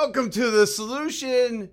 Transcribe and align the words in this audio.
welcome 0.00 0.30
to 0.30 0.48
the 0.52 0.64
solution. 0.64 1.68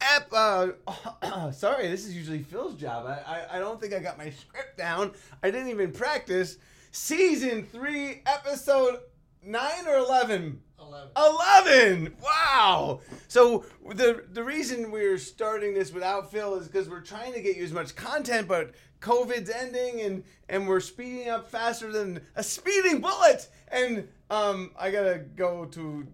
Ep- 0.00 0.32
uh, 0.32 0.68
sorry, 1.52 1.88
this 1.88 2.06
is 2.06 2.16
usually 2.16 2.42
Phil's 2.42 2.74
job. 2.74 3.04
I, 3.04 3.20
I, 3.34 3.56
I 3.56 3.58
don't 3.58 3.78
think 3.78 3.92
I 3.92 3.98
got 3.98 4.16
my 4.16 4.30
script 4.30 4.78
down. 4.78 5.12
I 5.42 5.50
didn't 5.50 5.68
even 5.68 5.92
practice. 5.92 6.56
Season 6.90 7.66
three, 7.70 8.22
episode 8.24 9.00
nine 9.44 9.86
or 9.86 9.96
eleven. 9.96 10.62
11. 10.80 11.10
11 11.14 12.16
wow 12.22 13.00
so 13.28 13.64
the 13.94 14.24
the 14.32 14.42
reason 14.42 14.90
we're 14.90 15.18
starting 15.18 15.74
this 15.74 15.92
without 15.92 16.32
phil 16.32 16.54
is 16.54 16.66
because 16.66 16.88
we're 16.88 17.02
trying 17.02 17.34
to 17.34 17.40
get 17.40 17.56
you 17.56 17.62
as 17.62 17.70
much 17.70 17.94
content 17.94 18.48
but 18.48 18.72
covid's 18.98 19.50
ending 19.50 20.00
and 20.00 20.24
and 20.48 20.66
we're 20.66 20.80
speeding 20.80 21.28
up 21.28 21.48
faster 21.48 21.92
than 21.92 22.18
a 22.34 22.42
speeding 22.42 23.00
bullet 23.00 23.46
and 23.68 24.08
um 24.30 24.70
i 24.76 24.90
gotta 24.90 25.18
go 25.36 25.66
to 25.66 26.04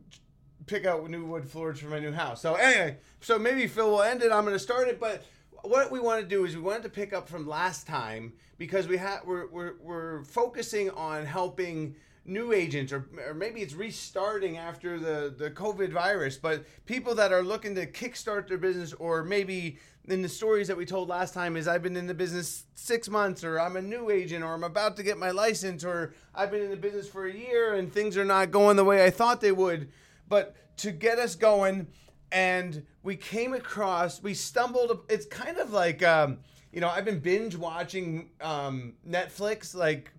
pick 0.67 0.85
out 0.85 1.09
new 1.09 1.25
wood 1.25 1.49
floors 1.49 1.81
for 1.81 1.89
my 1.89 1.99
new 1.99 2.13
house. 2.13 2.43
So 2.43 2.55
anyway 2.55 2.97
so 3.21 3.39
maybe 3.39 3.67
phil 3.67 3.91
will 3.91 4.03
end 4.03 4.23
it. 4.23 4.33
I'm 4.33 4.45
gonna 4.45 4.59
start 4.59 4.89
it 4.89 5.01
but 5.01 5.25
what 5.63 5.91
we 5.91 6.01
want 6.01 6.21
to 6.21 6.27
do 6.27 6.45
is 6.45 6.55
we 6.55 6.63
wanted 6.63 6.83
to 6.85 6.89
pick 6.89 7.13
up 7.13 7.29
from 7.29 7.47
last 7.47 7.87
time 7.87 8.33
because 8.59 8.87
we 8.87 8.97
have 8.97 9.25
we're, 9.25 9.47
we're 9.49 9.75
we're 9.83 10.25
focusing 10.25 10.91
on 10.91 11.25
helping 11.25 11.95
new 12.25 12.53
agents 12.53 12.93
or, 12.93 13.07
or 13.27 13.35
maybe 13.35 13.61
it's 13.61 13.75
restarting 13.75 14.57
after 14.57 14.99
the, 14.99 15.33
the 15.39 15.51
covid 15.51 15.93
virus 15.93 16.37
but 16.37 16.65
people 16.85 17.15
that 17.15 17.33
are 17.33 17.43
looking 17.43 17.75
to 17.75 17.87
kickstart 17.87 18.49
their 18.49 18.59
business 18.59 18.93
or 18.95 19.23
maybe 19.23 19.79
in 20.09 20.23
the 20.23 20.29
stories 20.29 20.67
that 20.67 20.77
we 20.77 20.85
told 20.85 21.09
last 21.09 21.33
time 21.33 21.57
is 21.57 21.69
i've 21.69 21.83
been 21.83 21.97
in 21.97 22.07
the 22.09 22.15
business 22.15 22.65
six 22.75 23.09
months 23.09 23.45
or 23.45 23.61
i'm 23.61 23.77
a 23.77 23.83
new 23.83 24.11
agent 24.11 24.43
or 24.43 24.55
i'm 24.55 24.65
about 24.65 24.97
to 24.97 25.05
get 25.05 25.17
my 25.17 25.31
license 25.31 25.85
or 25.85 26.15
i've 26.35 26.51
been 26.51 26.63
in 26.63 26.71
the 26.71 26.77
business 26.77 27.09
for 27.09 27.27
a 27.27 27.33
year 27.33 27.75
and 27.75 27.93
things 27.93 28.17
are 28.17 28.25
not 28.25 28.51
going 28.51 28.77
the 28.77 28.85
way 28.85 29.05
i 29.05 29.11
thought 29.11 29.41
they 29.41 29.53
would 29.53 29.89
but 30.29 30.57
to 30.77 30.91
get 30.91 31.19
us 31.19 31.35
going 31.35 31.87
and 32.33 32.85
we 33.03 33.17
came 33.17 33.55
across 33.55 34.23
we 34.23 34.35
stumbled 34.35 35.01
it's 35.09 35.27
kind 35.27 35.59
of 35.59 35.73
like 35.73 36.03
um, 36.03 36.39
you 36.73 36.81
know 36.81 36.89
i've 36.89 37.05
been 37.05 37.21
binge 37.21 37.57
watching 37.57 38.31
um, 38.41 38.95
netflix 39.09 39.75
like 39.75 40.13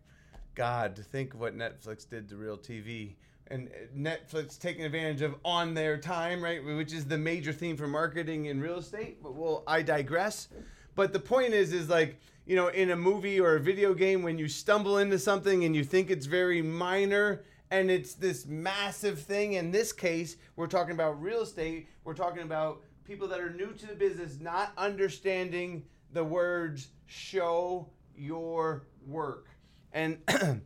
God, 0.58 1.05
think 1.11 1.35
what 1.35 1.55
Netflix 1.55 2.09
did 2.09 2.28
to 2.30 2.35
real 2.35 2.58
TV. 2.58 3.13
And 3.52 3.69
Netflix 3.95 4.58
taking 4.58 4.85
advantage 4.85 5.22
of 5.22 5.35
on 5.45 5.75
their 5.75 6.00
time, 6.00 6.44
right? 6.44 6.66
Which 6.66 6.94
is 6.94 7.05
the 7.05 7.17
major 7.17 7.53
theme 7.53 7.78
for 7.78 7.88
marketing 7.88 8.47
in 8.47 8.59
real 8.59 8.80
estate. 8.80 9.22
But 9.22 9.35
well, 9.35 9.63
I 9.67 9.83
digress. 9.83 10.50
But 10.95 11.13
the 11.13 11.19
point 11.19 11.53
is, 11.53 11.73
is 11.73 11.89
like, 11.89 12.19
you 12.47 12.55
know, 12.55 12.69
in 12.69 12.89
a 12.89 12.95
movie 12.95 13.39
or 13.39 13.55
a 13.55 13.59
video 13.59 13.94
game, 13.94 14.23
when 14.23 14.39
you 14.39 14.47
stumble 14.47 14.97
into 14.97 15.19
something 15.19 15.63
and 15.63 15.75
you 15.75 15.83
think 15.83 16.09
it's 16.09 16.25
very 16.25 16.63
minor 16.63 17.44
and 17.71 17.91
it's 17.91 18.13
this 18.13 18.45
massive 18.45 19.21
thing. 19.21 19.53
In 19.53 19.71
this 19.71 19.91
case, 19.91 20.37
we're 20.55 20.67
talking 20.67 20.93
about 20.93 21.21
real 21.21 21.41
estate. 21.41 21.87
We're 22.03 22.13
talking 22.13 22.43
about 22.43 22.81
people 23.03 23.27
that 23.27 23.39
are 23.39 23.51
new 23.51 23.73
to 23.73 23.85
the 23.87 23.95
business 23.95 24.39
not 24.39 24.73
understanding 24.77 25.83
the 26.11 26.23
words 26.23 26.89
show 27.05 27.89
your 28.15 28.88
work 29.05 29.47
and 29.93 30.19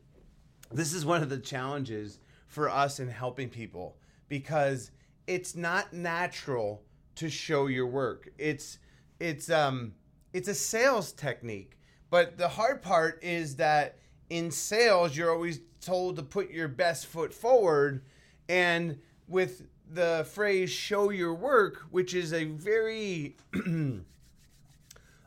this 0.72 0.94
is 0.94 1.05
one 1.05 1.23
of 1.23 1.29
the 1.29 1.38
challenges 1.38 2.19
for 2.47 2.69
us 2.69 2.99
in 2.99 3.07
helping 3.07 3.49
people 3.49 3.97
because 4.27 4.91
it's 5.27 5.55
not 5.55 5.94
natural 5.94 6.83
to 7.16 7.29
show 7.29 7.67
your 7.67 7.88
work. 7.88 8.29
It's 8.38 8.79
it's 9.19 9.49
um 9.49 9.94
it's 10.33 10.47
a 10.47 10.53
sales 10.53 11.11
technique. 11.11 11.77
But 12.09 12.38
the 12.38 12.49
hard 12.49 12.81
part 12.81 13.23
is 13.23 13.55
that 13.55 13.99
in 14.32 14.50
sales 14.50 15.16
you're 15.16 15.30
always 15.30 15.60
told 15.82 16.16
to 16.16 16.24
put 16.24 16.50
your 16.52 16.70
best 16.70 17.06
foot 17.06 17.34
forward 17.34 18.02
and 18.48 18.98
with 19.28 19.64
the 19.94 20.26
phrase 20.32 20.70
show 20.70 21.10
your 21.10 21.34
work, 21.34 21.84
which 21.92 22.14
is 22.14 22.32
a 22.32 22.46
very 22.46 23.36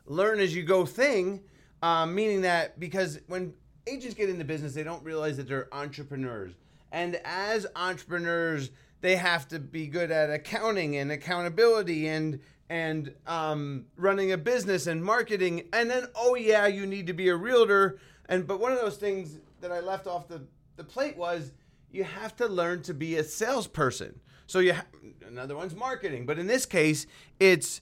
learn 0.07 0.39
as 0.39 0.55
you 0.55 0.63
go 0.63 0.85
thing, 0.85 1.41
um, 1.83 2.15
meaning 2.15 2.41
that 2.41 2.79
because 2.79 3.19
when 3.27 3.53
agents 3.85 4.15
get 4.15 4.27
into 4.27 4.43
business, 4.43 4.73
they 4.73 4.83
don't 4.83 5.03
realize 5.03 5.37
that 5.37 5.47
they're 5.47 5.67
entrepreneurs. 5.71 6.53
And 6.91 7.19
as 7.25 7.67
entrepreneurs, 7.75 8.71
they 9.01 9.17
have 9.17 9.47
to 9.49 9.59
be 9.59 9.85
good 9.85 10.09
at 10.09 10.31
accounting 10.31 10.95
and 10.97 11.11
accountability 11.11 12.07
and 12.07 12.39
and 12.67 13.13
um, 13.27 13.85
running 13.95 14.31
a 14.31 14.37
business 14.37 14.87
and 14.87 15.03
marketing. 15.03 15.67
And 15.71 15.87
then, 15.87 16.07
oh 16.15 16.33
yeah, 16.33 16.65
you 16.65 16.87
need 16.87 17.05
to 17.05 17.13
be 17.13 17.29
a 17.29 17.35
realtor. 17.35 17.99
And 18.27 18.47
but 18.47 18.59
one 18.59 18.71
of 18.71 18.79
those 18.79 18.97
things 18.97 19.39
that 19.61 19.71
I 19.71 19.79
left 19.79 20.07
off 20.07 20.27
the, 20.27 20.41
the 20.75 20.83
plate 20.83 21.17
was 21.17 21.51
you 21.91 22.03
have 22.03 22.35
to 22.37 22.47
learn 22.47 22.81
to 22.83 22.93
be 22.93 23.15
a 23.17 23.23
salesperson. 23.23 24.19
So 24.47 24.59
you 24.59 24.73
ha- 24.73 24.85
another 25.27 25.55
one's 25.55 25.75
marketing, 25.75 26.25
but 26.25 26.37
in 26.37 26.47
this 26.47 26.65
case, 26.65 27.07
it's 27.39 27.81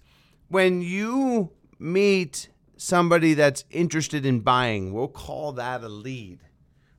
when 0.50 0.82
you 0.82 1.52
meet 1.80 2.50
somebody 2.78 3.34
that's 3.34 3.66
interested 3.70 4.26
in 4.26 4.42
buying. 4.42 4.94
We'll 4.94 5.08
call 5.08 5.54
that 5.54 5.84
a 5.84 5.90
lead. 5.90 6.40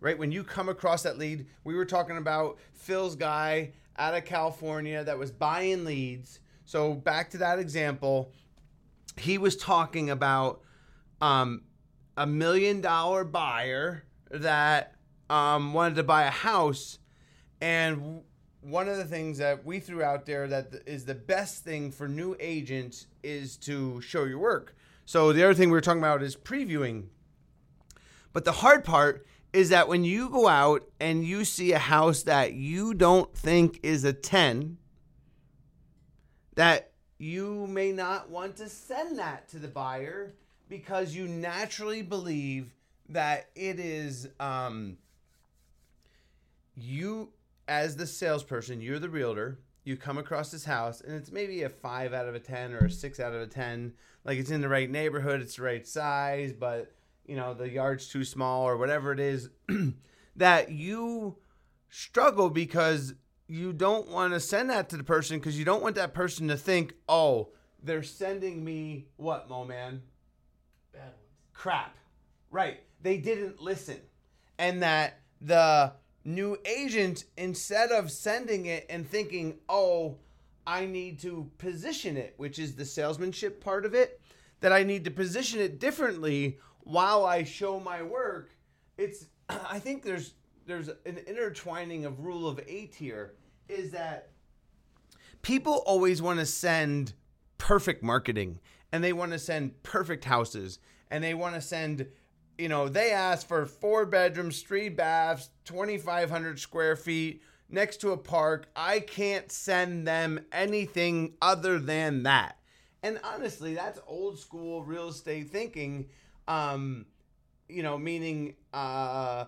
Right? 0.01 0.19
When 0.19 0.33
you 0.33 0.45
come 0.45 0.69
across 0.69 1.03
that 1.05 1.19
lead, 1.19 1.47
we 1.63 1.75
were 1.75 1.87
talking 1.87 2.19
about 2.19 2.59
Phil's 2.73 3.17
guy 3.17 3.73
out 3.97 4.15
of 4.15 4.25
California 4.25 5.03
that 5.05 5.19
was 5.19 5.31
buying 5.31 5.85
leads. 5.85 6.41
So 6.65 6.95
back 6.95 7.31
to 7.31 7.39
that 7.39 7.59
example, 7.59 8.33
he 9.17 9.39
was 9.39 9.57
talking 9.57 10.11
about 10.11 10.63
um, 11.21 11.63
a 12.17 12.27
million 12.27 12.81
dollar 12.81 13.25
buyer 13.25 14.05
that 14.31 14.95
um, 15.31 15.73
wanted 15.73 15.97
to 15.97 16.03
buy 16.03 16.25
a 16.25 16.31
house, 16.31 16.99
and 17.61 18.23
one 18.61 18.89
of 18.89 18.97
the 18.97 19.05
things 19.05 19.39
that 19.39 19.65
we 19.65 19.79
threw 19.79 20.03
out 20.03 20.25
there 20.25 20.49
that 20.49 20.73
is 20.87 21.05
the 21.05 21.15
best 21.15 21.65
thing 21.65 21.91
for 21.91 22.09
new 22.09 22.35
agents 22.41 23.07
is 23.23 23.57
to 23.59 24.01
show 24.01 24.25
your 24.25 24.39
work. 24.39 24.75
So 25.05 25.33
the 25.33 25.45
other 25.45 25.55
thing 25.55 25.69
we 25.69 25.73
were 25.73 25.83
talking 25.83 26.01
about 26.01 26.23
is 26.23 26.35
previewing. 26.35 27.05
But 28.33 28.45
the 28.45 28.53
hard 28.53 28.85
part 28.85 29.27
is 29.53 29.69
that 29.69 29.87
when 29.87 30.05
you 30.05 30.31
go 30.31 30.49
out 30.49 30.89
and 30.99 31.25
you 31.25 31.45
see 31.45 31.73
a 31.73 31.79
house 31.79 32.23
that 32.23 32.55
you 32.55 32.95
don't 32.95 33.33
think 33.37 33.81
is 33.83 34.03
a 34.05 34.13
10, 34.13 34.79
that 36.57 36.91
you 37.19 37.67
may 37.67 37.93
not 37.93 38.31
want 38.31 38.57
to 38.57 38.69
send 38.69 39.19
that 39.19 39.49
to 39.49 39.59
the 39.59 39.69
buyer 39.69 40.35
because 40.75 41.15
you 41.15 41.29
naturally 41.29 42.03
believe 42.03 42.75
that 43.09 43.49
it 43.55 43.79
is 43.79 44.27
um, 44.41 44.97
you 46.75 47.29
as 47.69 47.95
the 47.95 48.05
salesperson, 48.05 48.81
you're 48.81 48.99
the 48.99 49.09
realtor, 49.09 49.61
you 49.85 49.97
come 49.97 50.19
across 50.19 50.51
this 50.51 50.65
house 50.65 51.01
and 51.01 51.15
it's 51.15 51.31
maybe 51.31 51.63
a 51.63 51.69
5 51.69 52.13
out 52.13 52.27
of 52.27 52.35
a 52.35 52.41
10 52.41 52.73
or 52.73 52.87
a 52.87 52.91
6 52.91 53.21
out 53.21 53.33
of 53.33 53.41
a 53.41 53.47
10 53.47 53.93
like 54.25 54.37
it's 54.37 54.51
in 54.51 54.63
the 54.63 54.69
right 54.69 54.91
neighborhood, 54.91 55.41
it's 55.41 55.55
the 55.55 55.63
right 55.63 55.87
size, 55.87 56.53
but 56.53 56.93
you 57.25 57.37
know 57.37 57.55
the 57.55 57.71
yard's 57.71 58.09
too 58.09 58.25
small 58.25 58.65
or 58.65 58.77
whatever 58.77 59.13
it 59.13 59.21
is, 59.21 59.51
that 60.35 60.73
you 60.73 61.37
struggle 61.89 62.51
because 62.51 63.15
you 63.47 63.73
don't 63.73 64.09
want 64.09 64.33
to 64.33 64.41
send 64.41 64.71
that 64.71 64.89
to 64.89 64.97
the 64.97 65.05
person 65.05 65.39
because 65.39 65.57
you 65.57 65.65
don't 65.65 65.85
want 65.85 65.95
that 65.95 66.15
person 66.15 66.49
to 66.49 66.57
think, 66.57 66.95
oh, 67.09 67.51
they're 67.81 68.03
sending 68.03 68.65
me 68.65 69.07
what, 69.19 69.49
Mo 69.49 69.65
man? 69.65 70.03
Bad 70.95 71.03
ones. 71.03 71.17
Crap. 71.53 71.97
Right. 72.51 72.81
They 73.03 73.19
didn't 73.19 73.61
listen. 73.61 74.01
And 74.59 74.83
that 74.83 75.21
the 75.41 75.93
new 76.25 76.57
agent, 76.65 77.25
instead 77.37 77.91
of 77.91 78.11
sending 78.11 78.67
it 78.67 78.87
and 78.89 79.07
thinking, 79.07 79.59
oh, 79.69 80.17
I 80.67 80.87
need 80.87 81.21
to 81.21 81.51
position 81.59 82.17
it, 82.17 82.35
which 82.39 82.59
is 82.59 82.75
the 82.75 82.85
salesmanship 82.85 83.63
part 83.63 83.85
of 83.85 83.95
it, 83.95 84.21
that 84.61 84.73
I 84.73 84.83
need 84.83 85.05
to 85.05 85.11
position 85.11 85.61
it 85.61 85.79
differently 85.79 86.59
while 86.81 87.27
I 87.27 87.45
show 87.45 87.79
my 87.81 88.03
work. 88.03 88.51
It's 88.97 89.27
I 89.49 89.79
think 89.79 90.03
there's 90.03 90.35
there's 90.67 90.89
an 90.89 91.19
intertwining 91.27 92.07
of 92.07 92.21
rule 92.21 92.49
of 92.49 92.59
8 92.67 92.95
here 92.95 93.35
is 93.69 93.91
that 93.91 94.31
people 95.43 95.83
always 95.87 96.23
want 96.23 96.39
to 96.39 96.47
send 96.47 97.13
perfect 97.59 98.03
marketing 98.03 98.61
and 98.95 99.03
they 99.03 99.13
want 99.13 99.33
to 99.33 99.39
send 99.41 99.83
perfect 99.83 100.25
houses 100.25 100.79
and 101.11 101.25
they 101.25 101.35
want 101.35 101.57
to 101.57 101.61
send 101.61 102.07
you 102.57 102.69
know 102.69 102.89
they 102.89 103.11
ask 103.11 103.47
for 103.47 103.67
four 103.67 104.07
bedrooms 104.07 104.63
three 104.63 104.89
baths 104.89 105.51
2500 105.65 106.61
square 106.61 106.95
feet 106.95 107.43
next 107.69 107.99
to 107.99 108.13
a 108.13 108.17
park. 108.17 108.69
I 108.77 109.01
can't 109.01 109.51
send 109.51 110.07
them 110.07 110.41
anything 110.53 111.35
other 111.43 111.79
than 111.79 112.23
that. 112.23 112.59
And 113.03 113.19
honestly, 113.25 113.75
that's 113.75 114.01
old 114.07 114.39
school 114.39 114.85
real 114.85 115.09
estate 115.09 115.51
thinking. 115.51 116.07
Um, 116.47 117.07
you 117.69 117.83
know, 117.83 117.99
meaning 117.99 118.55
uh, 118.73 119.47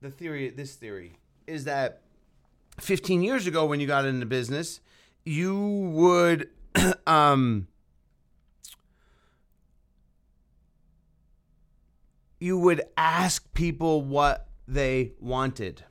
the 0.00 0.10
theory, 0.10 0.50
this 0.50 0.74
theory 0.74 1.18
is 1.46 1.64
that 1.64 2.02
15 2.80 3.22
years 3.22 3.46
ago 3.46 3.66
when 3.66 3.80
you 3.80 3.86
got 3.86 4.04
into 4.04 4.26
business, 4.26 4.80
you 5.24 5.58
would 5.92 6.48
um, 7.06 7.66
you 12.40 12.58
would 12.58 12.82
ask 12.96 13.52
people 13.54 14.02
what 14.02 14.48
they 14.66 15.12
wanted. 15.20 15.84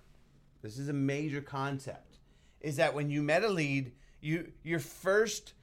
This 0.61 0.77
is 0.77 0.89
a 0.89 0.93
major 0.93 1.41
concept. 1.41 2.17
is 2.61 2.77
that 2.77 2.93
when 2.93 3.09
you 3.09 3.21
met 3.21 3.43
a 3.43 3.49
lead, 3.49 3.91
you 4.21 4.51
your 4.63 4.79
first 4.79 5.53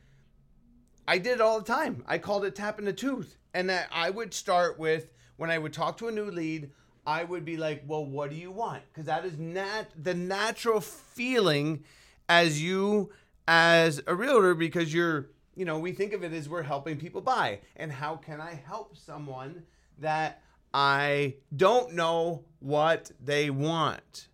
I 1.08 1.18
did 1.18 1.34
it 1.34 1.40
all 1.40 1.58
the 1.58 1.64
time. 1.64 2.04
I 2.06 2.18
called 2.18 2.44
it 2.44 2.54
tapping 2.54 2.84
the 2.84 2.92
tooth. 2.92 3.36
And 3.52 3.68
that 3.68 3.88
I 3.90 4.10
would 4.10 4.32
start 4.32 4.78
with 4.78 5.10
when 5.36 5.50
I 5.50 5.58
would 5.58 5.72
talk 5.72 5.96
to 5.98 6.08
a 6.08 6.12
new 6.12 6.30
lead, 6.30 6.70
I 7.04 7.24
would 7.24 7.44
be 7.44 7.56
like, 7.56 7.82
"Well, 7.86 8.04
what 8.04 8.30
do 8.30 8.36
you 8.36 8.52
want?" 8.52 8.82
Cuz 8.92 9.06
that 9.06 9.24
is 9.24 9.38
nat 9.38 9.90
the 10.00 10.14
natural 10.14 10.80
feeling 10.80 11.84
as 12.28 12.62
you 12.62 13.10
as 13.50 14.00
a 14.06 14.14
realtor 14.14 14.54
because 14.54 14.94
you're, 14.94 15.30
you 15.56 15.64
know, 15.64 15.76
we 15.76 15.90
think 15.90 16.12
of 16.12 16.22
it 16.22 16.32
as 16.32 16.48
we're 16.48 16.62
helping 16.62 16.96
people 16.96 17.20
buy. 17.20 17.58
And 17.74 17.90
how 17.90 18.14
can 18.14 18.40
I 18.40 18.54
help 18.54 18.96
someone 18.96 19.64
that 19.98 20.40
I 20.72 21.34
don't 21.56 21.94
know 21.94 22.44
what 22.60 23.10
they 23.20 23.50
want? 23.50 24.28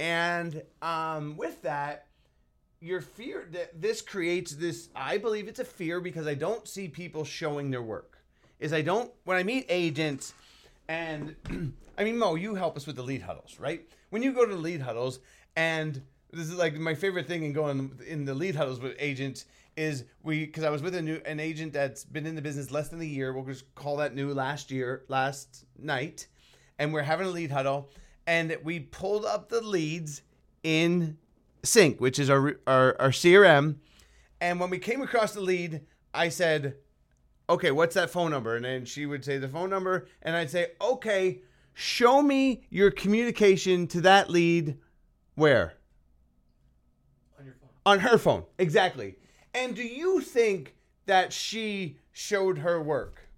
And 0.00 0.64
um, 0.82 1.36
with 1.36 1.62
that, 1.62 2.08
your 2.80 3.00
fear 3.00 3.46
that 3.52 3.80
this 3.80 4.02
creates 4.02 4.54
this 4.54 4.90
i 4.94 5.16
believe 5.16 5.48
it's 5.48 5.58
a 5.60 5.64
fear 5.64 5.98
because 5.98 6.26
i 6.26 6.34
don't 6.34 6.68
see 6.68 6.88
people 6.88 7.24
showing 7.24 7.70
their 7.70 7.82
work 7.82 8.18
is 8.60 8.70
i 8.70 8.82
don't 8.82 9.10
when 9.24 9.38
i 9.38 9.42
meet 9.42 9.64
agents 9.70 10.34
and 10.86 11.34
i 11.98 12.04
mean 12.04 12.18
mo 12.18 12.34
you 12.34 12.54
help 12.54 12.76
us 12.76 12.86
with 12.86 12.94
the 12.94 13.02
lead 13.02 13.22
huddles 13.22 13.58
right 13.58 13.88
when 14.10 14.22
you 14.22 14.30
go 14.30 14.44
to 14.44 14.54
the 14.54 14.60
lead 14.60 14.82
huddles 14.82 15.20
and 15.56 16.02
this 16.32 16.48
is 16.48 16.56
like 16.56 16.74
my 16.74 16.94
favorite 16.94 17.26
thing 17.26 17.44
in 17.44 17.52
going 17.52 17.98
in 18.06 18.24
the 18.24 18.34
lead 18.34 18.56
huddles 18.56 18.80
with 18.80 18.94
agents 18.98 19.46
is 19.76 20.04
we 20.22 20.46
because 20.46 20.64
i 20.64 20.70
was 20.70 20.82
with 20.82 20.94
a 20.94 21.02
new 21.02 21.20
an 21.26 21.38
agent 21.38 21.72
that's 21.72 22.04
been 22.04 22.26
in 22.26 22.34
the 22.34 22.42
business 22.42 22.70
less 22.70 22.88
than 22.88 23.00
a 23.00 23.04
year. 23.04 23.32
We'll 23.32 23.44
just 23.44 23.74
call 23.74 23.96
that 23.98 24.14
new 24.14 24.32
last 24.32 24.70
year 24.70 25.04
last 25.08 25.66
night. 25.78 26.26
And 26.78 26.92
we're 26.92 27.02
having 27.02 27.26
a 27.26 27.30
lead 27.30 27.50
huddle. 27.50 27.90
And 28.26 28.56
we 28.64 28.80
pulled 28.80 29.24
up 29.24 29.48
the 29.48 29.60
leads 29.60 30.22
in 30.62 31.16
sync 31.62 32.00
which 32.00 32.18
is 32.18 32.30
our, 32.30 32.58
our 32.66 32.96
our 33.00 33.10
crm 33.10 33.76
and 34.40 34.60
when 34.60 34.70
we 34.70 34.78
came 34.78 35.02
across 35.02 35.32
the 35.32 35.40
lead 35.40 35.80
i 36.14 36.28
said 36.28 36.76
okay 37.48 37.70
what's 37.70 37.94
that 37.94 38.10
phone 38.10 38.30
number? 38.30 38.56
And 38.56 38.64
then 38.64 38.84
she 38.84 39.06
would 39.06 39.24
say 39.24 39.38
the 39.38 39.48
phone 39.48 39.70
number. 39.70 40.06
And 40.22 40.34
i'd 40.36 40.50
say 40.50 40.72
okay 40.80 41.40
show 41.74 42.22
me 42.22 42.62
your 42.70 42.90
communication 42.90 43.86
to 43.88 44.00
that 44.00 44.30
lead 44.30 44.78
where 45.34 45.74
On 47.86 48.00
her 48.00 48.18
phone. 48.18 48.42
Exactly. 48.58 49.14
And 49.54 49.74
do 49.76 49.82
you 49.82 50.20
think 50.20 50.74
that 51.06 51.32
she 51.32 51.98
showed 52.12 52.58
her 52.58 52.82
work? 52.82 53.28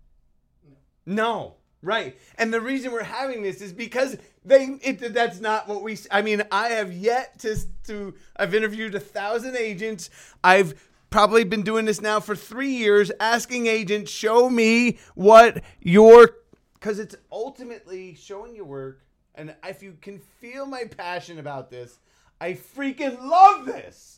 No. 1.04 1.56
Right. 1.82 2.18
And 2.36 2.52
the 2.52 2.60
reason 2.60 2.90
we're 2.90 3.04
having 3.04 3.42
this 3.42 3.60
is 3.60 3.72
because 3.72 4.16
they 4.44 4.78
it, 4.82 5.12
that's 5.12 5.38
not 5.38 5.68
what 5.68 5.82
we 5.82 5.96
I 6.10 6.22
mean 6.22 6.42
i 6.50 6.70
have 6.70 6.92
yet 6.92 7.38
to 7.40 7.56
to 7.86 8.14
i've 8.36 8.54
interviewed 8.54 8.94
a 8.94 9.00
thousand 9.00 9.56
agents. 9.56 10.10
I've 10.42 10.88
probably 11.10 11.44
been 11.44 11.62
doing 11.62 11.84
this 11.84 12.00
now 12.00 12.18
for 12.18 12.34
three 12.34 12.72
years 12.72 13.12
asking 13.20 13.66
agents 13.66 14.10
show 14.10 14.50
me 14.50 14.98
what 15.14 15.62
your 15.80 16.36
because 16.74 16.98
it's 16.98 17.16
ultimately 17.30 18.14
showing 18.14 18.56
your 18.56 18.64
work. 18.64 19.02
And 19.34 19.54
if 19.64 19.82
you 19.82 19.96
can 20.00 20.18
feel 20.18 20.66
my 20.66 20.84
passion 20.84 21.38
about 21.38 21.70
this 21.70 22.00
i 22.40 22.52
freaking 22.52 23.20
love 23.22 23.66
this 23.66 24.17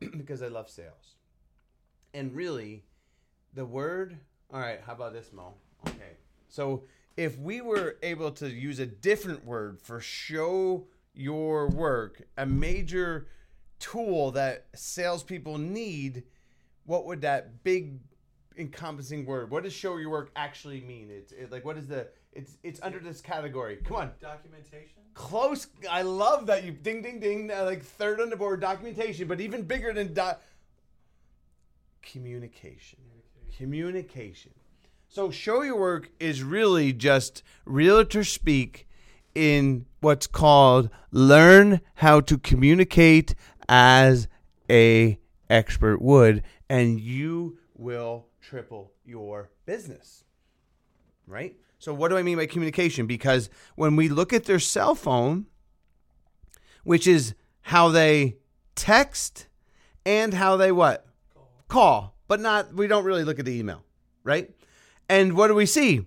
because 0.16 0.42
i 0.42 0.48
love 0.48 0.68
sales. 0.68 1.16
And 2.14 2.34
really 2.34 2.84
the 3.54 3.64
word 3.64 4.16
all 4.52 4.60
right 4.60 4.80
how 4.84 4.92
about 4.92 5.12
this 5.12 5.32
mo? 5.32 5.54
Okay. 5.86 6.16
So 6.48 6.84
if 7.16 7.38
we 7.38 7.60
were 7.60 7.96
able 8.02 8.30
to 8.32 8.48
use 8.50 8.78
a 8.78 8.86
different 8.86 9.44
word 9.44 9.80
for 9.80 10.00
show 10.00 10.86
your 11.14 11.68
work 11.68 12.22
a 12.36 12.46
major 12.46 13.28
tool 13.78 14.30
that 14.32 14.66
salespeople 14.74 15.58
need 15.58 16.24
what 16.84 17.06
would 17.06 17.22
that 17.22 17.64
big 17.64 17.98
encompassing 18.58 19.26
word 19.26 19.50
what 19.50 19.64
does 19.64 19.72
show 19.72 19.96
your 19.96 20.10
work 20.10 20.30
actually 20.36 20.80
mean? 20.80 21.08
It's 21.10 21.32
it, 21.32 21.50
like 21.50 21.64
what 21.64 21.76
is 21.76 21.86
the 21.86 22.08
it's 22.36 22.58
it's 22.62 22.80
under 22.82 22.98
this 22.98 23.20
category. 23.20 23.76
Come 23.84 23.96
on. 23.96 24.10
Documentation. 24.20 25.02
Close. 25.16 25.66
I 25.90 26.02
love 26.02 26.46
that 26.46 26.62
you 26.62 26.70
ding 26.70 27.02
ding 27.02 27.18
ding 27.18 27.50
uh, 27.50 27.64
like 27.64 27.82
third 27.82 28.20
on 28.20 28.30
the 28.30 28.36
board 28.36 28.60
documentation 28.60 29.26
but 29.26 29.40
even 29.40 29.62
bigger 29.62 29.92
than 29.92 30.14
doc 30.14 30.40
communication. 32.02 33.00
Communication. 33.56 34.52
So 35.08 35.30
show 35.30 35.62
your 35.62 35.78
work 35.78 36.10
is 36.20 36.42
really 36.42 36.92
just 36.92 37.42
realtor 37.64 38.22
speak 38.22 38.86
in 39.34 39.86
what's 40.00 40.26
called 40.26 40.90
learn 41.10 41.80
how 41.94 42.20
to 42.20 42.38
communicate 42.38 43.34
as 43.68 44.28
a 44.70 45.18
expert 45.48 46.02
would 46.02 46.42
and 46.68 47.00
you 47.00 47.58
will 47.74 48.26
triple 48.42 48.92
your 49.04 49.50
business. 49.64 50.24
Right? 51.26 51.56
So 51.78 51.92
what 51.92 52.08
do 52.08 52.16
I 52.16 52.22
mean 52.22 52.38
by 52.38 52.46
communication? 52.46 53.06
Because 53.06 53.50
when 53.74 53.96
we 53.96 54.08
look 54.08 54.32
at 54.32 54.44
their 54.44 54.58
cell 54.58 54.94
phone, 54.94 55.46
which 56.84 57.06
is 57.06 57.34
how 57.62 57.88
they 57.90 58.36
text 58.74 59.46
and 60.04 60.34
how 60.34 60.56
they 60.56 60.72
what? 60.72 61.06
Call. 61.34 61.50
Call, 61.68 62.14
but 62.28 62.40
not 62.40 62.74
we 62.74 62.86
don't 62.86 63.04
really 63.04 63.24
look 63.24 63.38
at 63.38 63.44
the 63.44 63.58
email, 63.58 63.82
right? 64.24 64.50
And 65.08 65.34
what 65.36 65.48
do 65.48 65.54
we 65.54 65.66
see? 65.66 66.06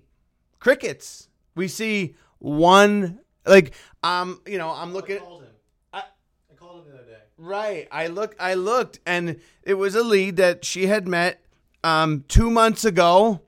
Crickets. 0.59 1.27
We 1.55 1.67
see 1.67 2.15
one 2.39 3.19
like 3.45 3.73
um, 4.03 4.41
you 4.47 4.57
know, 4.57 4.69
I'm 4.69 4.93
looking 4.93 5.17
I 5.17 5.19
called 5.19 5.43
him. 5.43 5.49
I- 5.93 6.03
I 6.51 6.55
called 6.55 6.85
him 6.85 6.91
the 6.93 6.97
other 6.97 7.05
day. 7.05 7.17
Right. 7.37 7.87
I 7.91 8.07
look 8.07 8.35
I 8.39 8.53
looked 8.55 8.99
and 9.05 9.39
it 9.63 9.75
was 9.75 9.95
a 9.95 10.03
lead 10.03 10.37
that 10.37 10.65
she 10.65 10.87
had 10.87 11.07
met 11.07 11.43
um 11.83 12.25
2 12.27 12.49
months 12.49 12.83
ago 12.85 13.41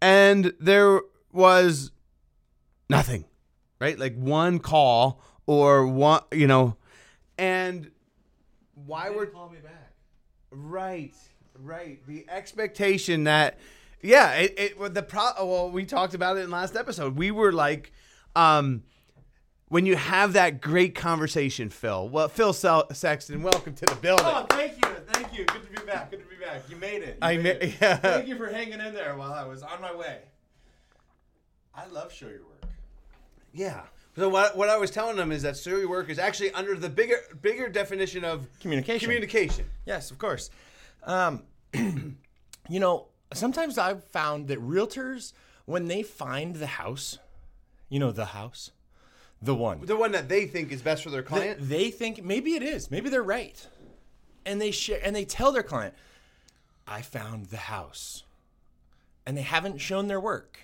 and 0.00 0.52
there 0.60 1.00
was 1.36 1.92
nothing. 2.90 3.24
Right? 3.78 3.98
Like 3.98 4.16
one 4.16 4.58
call 4.58 5.22
or 5.46 5.86
one, 5.86 6.22
you 6.32 6.46
know, 6.46 6.76
and 7.38 7.90
why 8.74 9.10
were 9.10 9.26
call 9.26 9.50
me 9.50 9.58
back. 9.58 9.92
Right, 10.50 11.14
right. 11.58 11.98
The 12.06 12.24
expectation 12.28 13.24
that, 13.24 13.58
yeah, 14.02 14.32
it, 14.34 14.54
it 14.58 14.94
the 14.94 15.02
pro. 15.02 15.30
Well, 15.38 15.70
we 15.70 15.84
talked 15.84 16.14
about 16.14 16.36
it 16.36 16.40
in 16.40 16.50
last 16.50 16.76
episode. 16.76 17.16
We 17.16 17.30
were 17.30 17.52
like, 17.52 17.92
um, 18.34 18.82
when 19.68 19.84
you 19.84 19.96
have 19.96 20.34
that 20.34 20.60
great 20.60 20.94
conversation, 20.94 21.70
Phil. 21.70 22.08
Well, 22.08 22.28
Phil 22.28 22.52
Sel- 22.52 22.92
Sexton, 22.92 23.42
welcome 23.42 23.74
to 23.74 23.84
the 23.84 23.96
building. 23.96 24.26
Oh, 24.26 24.46
thank 24.50 24.76
you, 24.76 24.90
thank 25.08 25.36
you. 25.36 25.44
Good 25.44 25.62
to 25.64 25.80
be 25.80 25.86
back. 25.86 26.10
Good 26.10 26.20
to 26.20 26.26
be 26.26 26.42
back. 26.42 26.62
You 26.70 26.76
made 26.76 27.02
it. 27.02 27.18
You 27.20 27.28
I 27.28 27.36
made 27.36 27.42
ma- 27.44 27.66
it. 27.66 27.74
yeah. 27.80 27.96
Thank 27.96 28.28
you 28.28 28.36
for 28.36 28.48
hanging 28.48 28.80
in 28.80 28.94
there 28.94 29.16
while 29.16 29.32
I 29.32 29.44
was 29.44 29.62
on 29.62 29.80
my 29.80 29.94
way. 29.94 30.20
I 31.76 31.86
love 31.86 32.12
show 32.12 32.26
your 32.28 32.40
work. 32.44 32.70
Yeah. 33.52 33.82
So 34.16 34.28
what, 34.30 34.56
what 34.56 34.70
I 34.70 34.78
was 34.78 34.90
telling 34.90 35.16
them 35.16 35.30
is 35.30 35.42
that 35.42 35.56
show 35.58 35.76
your 35.76 35.88
work 35.90 36.08
is 36.08 36.18
actually 36.18 36.50
under 36.52 36.74
the 36.74 36.88
bigger 36.88 37.16
bigger 37.42 37.68
definition 37.68 38.24
of 38.24 38.46
Communication. 38.60 39.06
communication. 39.06 39.66
Yes, 39.84 40.10
of 40.10 40.18
course. 40.18 40.50
Um, 41.02 41.42
you 41.74 42.80
know, 42.80 43.08
sometimes 43.34 43.76
I've 43.78 44.02
found 44.04 44.48
that 44.48 44.58
realtors, 44.60 45.32
when 45.66 45.86
they 45.88 46.02
find 46.02 46.56
the 46.56 46.66
house, 46.66 47.18
you 47.90 47.98
know, 47.98 48.10
the 48.10 48.26
house, 48.26 48.70
the 49.42 49.54
one, 49.54 49.84
The 49.84 49.96
one 49.96 50.12
that 50.12 50.28
they 50.30 50.46
think 50.46 50.72
is 50.72 50.80
best 50.80 51.02
for 51.02 51.10
their 51.10 51.20
they, 51.22 51.28
client. 51.28 51.58
they 51.68 51.90
think 51.90 52.24
maybe 52.24 52.54
it 52.54 52.62
is, 52.62 52.90
maybe 52.90 53.10
they're 53.10 53.22
right, 53.22 53.66
and 54.46 54.60
they 54.60 54.70
share 54.70 55.00
and 55.04 55.14
they 55.14 55.26
tell 55.26 55.52
their 55.52 55.62
client, 55.62 55.94
"I 56.88 57.02
found 57.02 57.46
the 57.46 57.58
house," 57.58 58.24
and 59.26 59.36
they 59.36 59.42
haven't 59.42 59.78
shown 59.78 60.06
their 60.06 60.20
work. 60.20 60.60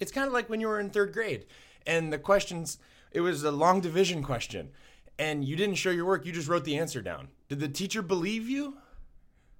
It's 0.00 0.10
kind 0.10 0.26
of 0.26 0.32
like 0.32 0.48
when 0.48 0.60
you 0.60 0.68
were 0.68 0.80
in 0.80 0.90
third 0.90 1.12
grade, 1.12 1.46
and 1.86 2.12
the 2.12 2.18
questions. 2.18 2.78
It 3.12 3.20
was 3.22 3.42
a 3.42 3.50
long 3.50 3.80
division 3.80 4.22
question, 4.22 4.70
and 5.18 5.44
you 5.44 5.56
didn't 5.56 5.74
show 5.74 5.90
your 5.90 6.04
work. 6.04 6.24
You 6.24 6.32
just 6.32 6.48
wrote 6.48 6.64
the 6.64 6.78
answer 6.78 7.02
down. 7.02 7.28
Did 7.48 7.58
the 7.58 7.68
teacher 7.68 8.02
believe 8.02 8.48
you? 8.48 8.76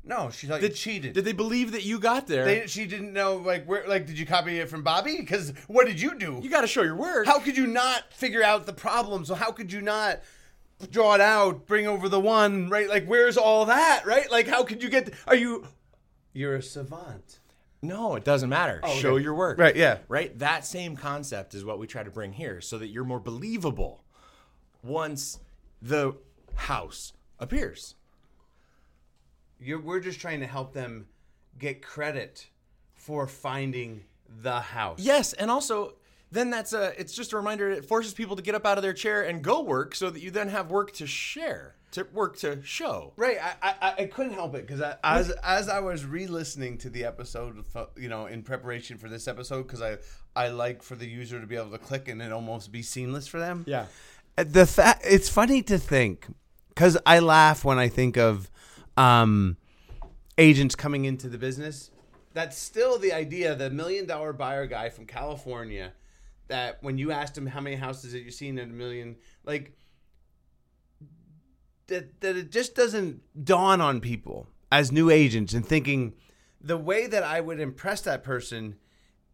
no, 0.03 0.31
she 0.31 0.47
thought 0.47 0.61
Did, 0.61 0.71
you 0.71 0.77
cheated. 0.77 1.13
Did 1.13 1.25
they 1.25 1.33
believe 1.33 1.73
that 1.73 1.85
you 1.85 1.99
got 1.99 2.27
there? 2.27 2.45
they, 2.45 2.67
she 2.67 2.87
didn't 2.87 3.13
know 3.13 3.37
like 3.37 3.67
where 3.67 3.87
like 3.87 4.07
did 4.07 4.19
you 4.19 4.27
copy 4.27 4.59
it 4.59 4.69
from 4.69 4.83
Bobby? 4.83 5.17
Because 5.19 5.53
what 5.67 5.87
did 5.87 6.01
you 6.01 6.19
do? 6.19 6.41
you 6.43 6.51
got 6.51 6.63
to 6.63 6.67
show 6.67 6.83
your 6.83 6.97
work. 6.97 7.27
how 7.27 7.39
could 7.39 7.57
you 7.57 7.67
not 7.67 8.13
figure 8.13 8.43
out 8.43 8.67
the 8.67 8.73
problem? 8.73 9.25
So 9.25 9.35
how 9.35 9.53
could 9.53 9.73
you 9.73 9.83
not 9.83 10.21
draw 10.91 11.15
it 11.15 11.21
out, 11.21 11.67
bring 11.67 11.87
over 11.87 12.09
the 12.09 12.21
one, 12.21 12.71
right? 12.71 12.89
Like 12.89 13.07
where's 13.07 13.37
all 13.37 13.67
that, 13.67 14.07
right? 14.07 14.31
Like 14.31 14.47
how 14.47 14.65
could 14.65 14.83
you 14.83 14.89
get? 14.89 15.13
Are 15.27 15.37
you? 15.37 15.67
You're 16.33 16.57
a 16.57 16.63
savant. 16.63 17.40
No, 17.83 18.15
it 18.15 18.25
doesn't 18.25 18.49
matter. 18.49 18.81
Oh, 18.83 18.91
okay. 18.91 19.01
Show 19.01 19.17
your 19.17 19.35
work. 19.35 19.59
Right, 19.59 19.75
yeah. 19.75 19.99
Right. 20.09 20.39
That 20.39 20.65
same 20.67 20.97
concept 20.97 21.55
is 21.55 21.65
what 21.65 21.79
we 21.79 21.87
try 21.87 22.03
to 22.03 22.11
bring 22.11 22.33
here, 22.33 22.61
so 22.61 22.79
that 22.79 22.89
you're 22.89 23.05
more 23.05 23.21
believable 23.21 24.05
once 24.83 25.39
the 25.81 26.15
house 26.55 27.13
appears. 27.39 27.95
You're, 29.59 29.81
we're 29.81 30.01
just 30.01 30.21
trying 30.21 30.41
to 30.41 30.47
help 30.47 30.73
them 30.73 31.07
get 31.59 31.83
credit 31.83 32.49
for 32.95 33.27
finding 33.27 34.05
the 34.43 34.61
house. 34.61 35.01
Yes, 35.01 35.33
and 35.33 35.51
also 35.51 35.95
then 36.31 36.51
that's 36.51 36.73
a 36.73 36.99
it's 37.01 37.13
just 37.13 37.33
a 37.33 37.37
reminder 37.37 37.71
it 37.71 37.85
forces 37.85 38.15
people 38.15 38.37
to 38.37 38.43
get 38.43 38.55
up 38.55 38.65
out 38.67 38.79
of 38.79 38.83
their 38.83 38.93
chair 38.93 39.23
and 39.23 39.43
go 39.43 39.63
work 39.63 39.95
so 39.95 40.11
that 40.11 40.23
you 40.23 40.31
then 40.31 40.49
have 40.49 40.71
work 40.71 40.93
to 40.93 41.07
share 41.07 41.77
to 41.93 42.07
work 42.13 42.39
to 42.39 42.63
show 42.63 43.13
Right, 43.17 43.39
I, 43.43 43.75
I, 43.83 43.95
I 43.99 44.05
couldn't 44.07 44.35
help 44.35 44.55
it 44.55 44.67
because 44.67 44.81
as 45.03 45.31
as 45.43 45.69
I 45.69 45.81
was 45.81 46.05
re-listening 46.05 46.79
to 46.79 46.91
the 46.91 47.05
episode, 47.05 47.65
you 47.97 48.09
know, 48.09 48.27
in 48.27 48.43
preparation 48.43 48.97
for 48.97 49.09
this 49.09 49.27
episode, 49.27 49.65
because 49.65 49.83
I 49.83 49.99
I 50.37 50.49
like 50.49 50.83
for 50.83 50.95
the 50.95 51.07
user 51.07 51.41
to 51.41 51.47
be 51.47 51.57
able 51.57 51.71
to 51.71 51.79
click 51.79 52.09
and 52.09 52.23
it 52.23 52.33
almost 52.33 52.71
be 52.71 52.83
seamless 52.83 53.27
for 53.27 53.41
them. 53.41 53.65
Yeah. 53.67 53.87
the 54.37 54.67
fact 54.67 55.05
it's 55.05 55.29
funny 55.29 55.63
to 55.65 55.79
think 55.79 56.29
because 56.69 56.97
I 57.05 57.19
laugh 57.19 57.65
when 57.65 57.79
I 57.79 57.89
think 57.89 58.17
of 58.17 58.51
um, 58.97 59.57
agents 60.39 60.75
coming 60.75 61.05
into 61.05 61.29
the 61.29 61.39
business. 61.39 61.91
That's 62.33 62.57
still 62.57 62.99
the 62.99 63.13
idea. 63.13 63.57
The 63.57 63.71
million 63.71 64.07
dollar 64.07 64.33
buyer 64.33 64.67
guy 64.67 64.89
from 64.89 65.07
California. 65.07 65.93
That 66.51 66.83
when 66.83 66.99
you 66.99 67.13
asked 67.13 67.39
him 67.39 67.47
how 67.47 67.61
many 67.61 67.77
houses 67.77 68.13
that 68.13 68.23
you've 68.23 68.35
seen 68.35 68.59
in 68.59 68.71
a 68.71 68.73
million, 68.73 69.17
like 69.45 69.73
that 71.87 72.21
that 72.21 72.37
it 72.37 72.51
just 72.51 72.75
doesn't 72.75 73.21
dawn 73.45 73.81
on 73.81 74.01
people 74.01 74.49
as 74.73 74.91
new 74.91 75.11
agents 75.11 75.55
and 75.55 75.65
thinking 75.65 76.15
the 76.61 76.77
way 76.77 77.07
that 77.07 77.23
I 77.23 77.41
would 77.41 77.61
impress 77.61 78.01
that 78.03 78.25
person 78.25 78.77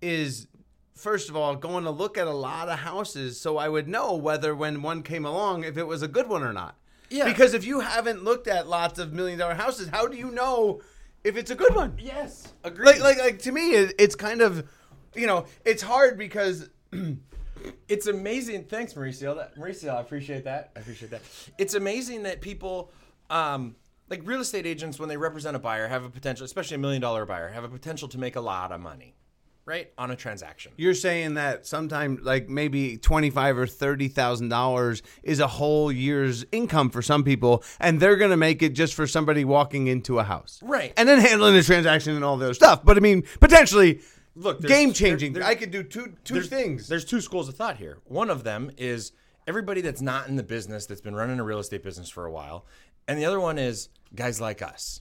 is 0.02 0.46
first 0.94 1.28
of 1.30 1.36
all 1.36 1.56
going 1.56 1.84
to 1.84 1.90
look 1.90 2.18
at 2.18 2.26
a 2.26 2.32
lot 2.32 2.68
of 2.68 2.80
houses 2.80 3.40
so 3.40 3.56
I 3.56 3.68
would 3.68 3.88
know 3.88 4.14
whether 4.14 4.54
when 4.54 4.82
one 4.82 5.02
came 5.02 5.24
along 5.24 5.64
if 5.64 5.76
it 5.76 5.86
was 5.86 6.02
a 6.02 6.08
good 6.08 6.28
one 6.28 6.42
or 6.42 6.52
not. 6.52 6.76
Yeah. 7.08 7.24
Because 7.24 7.54
if 7.54 7.64
you 7.64 7.80
haven't 7.80 8.24
looked 8.24 8.48
at 8.48 8.68
lots 8.68 8.98
of 8.98 9.12
million 9.12 9.38
dollar 9.38 9.54
houses, 9.54 9.88
how 9.88 10.06
do 10.06 10.16
you 10.16 10.30
know 10.30 10.80
if 11.24 11.36
it's 11.36 11.50
a 11.50 11.54
good 11.54 11.74
one? 11.74 11.96
Yes. 11.98 12.52
Agreed. 12.64 12.86
Like 12.86 13.00
like 13.00 13.18
like 13.18 13.38
to 13.40 13.52
me 13.52 13.70
it, 13.72 13.94
it's 13.98 14.16
kind 14.16 14.40
of 14.40 14.68
you 15.14 15.26
know, 15.26 15.46
it's 15.64 15.82
hard 15.82 16.18
because 16.18 16.68
it's 17.88 18.06
amazing. 18.06 18.64
Thanks, 18.64 18.94
Mauricio. 18.94 19.36
That, 19.36 19.56
Mauricio, 19.56 19.94
I 19.94 20.00
appreciate 20.00 20.44
that. 20.44 20.70
I 20.76 20.80
appreciate 20.80 21.10
that. 21.10 21.22
It's 21.58 21.74
amazing 21.74 22.24
that 22.24 22.40
people, 22.40 22.90
um, 23.30 23.76
like 24.08 24.22
real 24.24 24.40
estate 24.40 24.66
agents, 24.66 24.98
when 24.98 25.08
they 25.08 25.16
represent 25.16 25.56
a 25.56 25.58
buyer, 25.58 25.88
have 25.88 26.04
a 26.04 26.10
potential, 26.10 26.44
especially 26.44 26.76
a 26.76 26.78
million 26.78 27.02
dollar 27.02 27.26
buyer, 27.26 27.48
have 27.48 27.64
a 27.64 27.68
potential 27.68 28.08
to 28.08 28.18
make 28.18 28.36
a 28.36 28.40
lot 28.40 28.70
of 28.70 28.80
money, 28.80 29.16
right, 29.64 29.92
on 29.98 30.12
a 30.12 30.16
transaction. 30.16 30.70
You're 30.76 30.94
saying 30.94 31.34
that 31.34 31.66
sometimes, 31.66 32.20
like 32.22 32.48
maybe 32.48 32.98
twenty-five 32.98 33.58
or 33.58 33.66
thirty 33.66 34.06
thousand 34.06 34.48
dollars 34.50 35.02
is 35.24 35.40
a 35.40 35.48
whole 35.48 35.90
year's 35.90 36.44
income 36.52 36.88
for 36.90 37.02
some 37.02 37.24
people, 37.24 37.64
and 37.80 37.98
they're 37.98 38.16
going 38.16 38.30
to 38.30 38.36
make 38.36 38.62
it 38.62 38.74
just 38.74 38.94
for 38.94 39.08
somebody 39.08 39.44
walking 39.44 39.88
into 39.88 40.20
a 40.20 40.22
house, 40.22 40.60
Right. 40.62 40.92
And 40.96 41.08
then 41.08 41.18
handling 41.18 41.54
the 41.54 41.64
transaction 41.64 42.14
and 42.14 42.24
all 42.24 42.36
the 42.36 42.44
other 42.44 42.54
stuff. 42.54 42.84
But 42.84 42.96
I 42.96 43.00
mean, 43.00 43.24
potentially, 43.40 44.02
Look, 44.36 44.60
game 44.60 44.92
changing. 44.92 45.32
there- 45.32 45.44
I 45.44 45.54
could 45.54 45.70
do 45.70 45.82
two 45.82 46.14
two 46.24 46.34
there's, 46.34 46.48
things. 46.48 46.88
There's 46.88 47.04
two 47.04 47.20
schools 47.20 47.48
of 47.48 47.56
thought 47.56 47.78
here. 47.78 47.98
One 48.04 48.28
of 48.30 48.44
them 48.44 48.70
is 48.76 49.12
everybody 49.46 49.80
that's 49.80 50.02
not 50.02 50.28
in 50.28 50.36
the 50.36 50.42
business 50.42 50.86
that's 50.86 51.00
been 51.00 51.14
running 51.14 51.40
a 51.40 51.44
real 51.44 51.58
estate 51.58 51.82
business 51.82 52.10
for 52.10 52.26
a 52.26 52.30
while, 52.30 52.66
and 53.08 53.18
the 53.18 53.24
other 53.24 53.40
one 53.40 53.58
is 53.58 53.88
guys 54.14 54.40
like 54.40 54.60
us, 54.60 55.00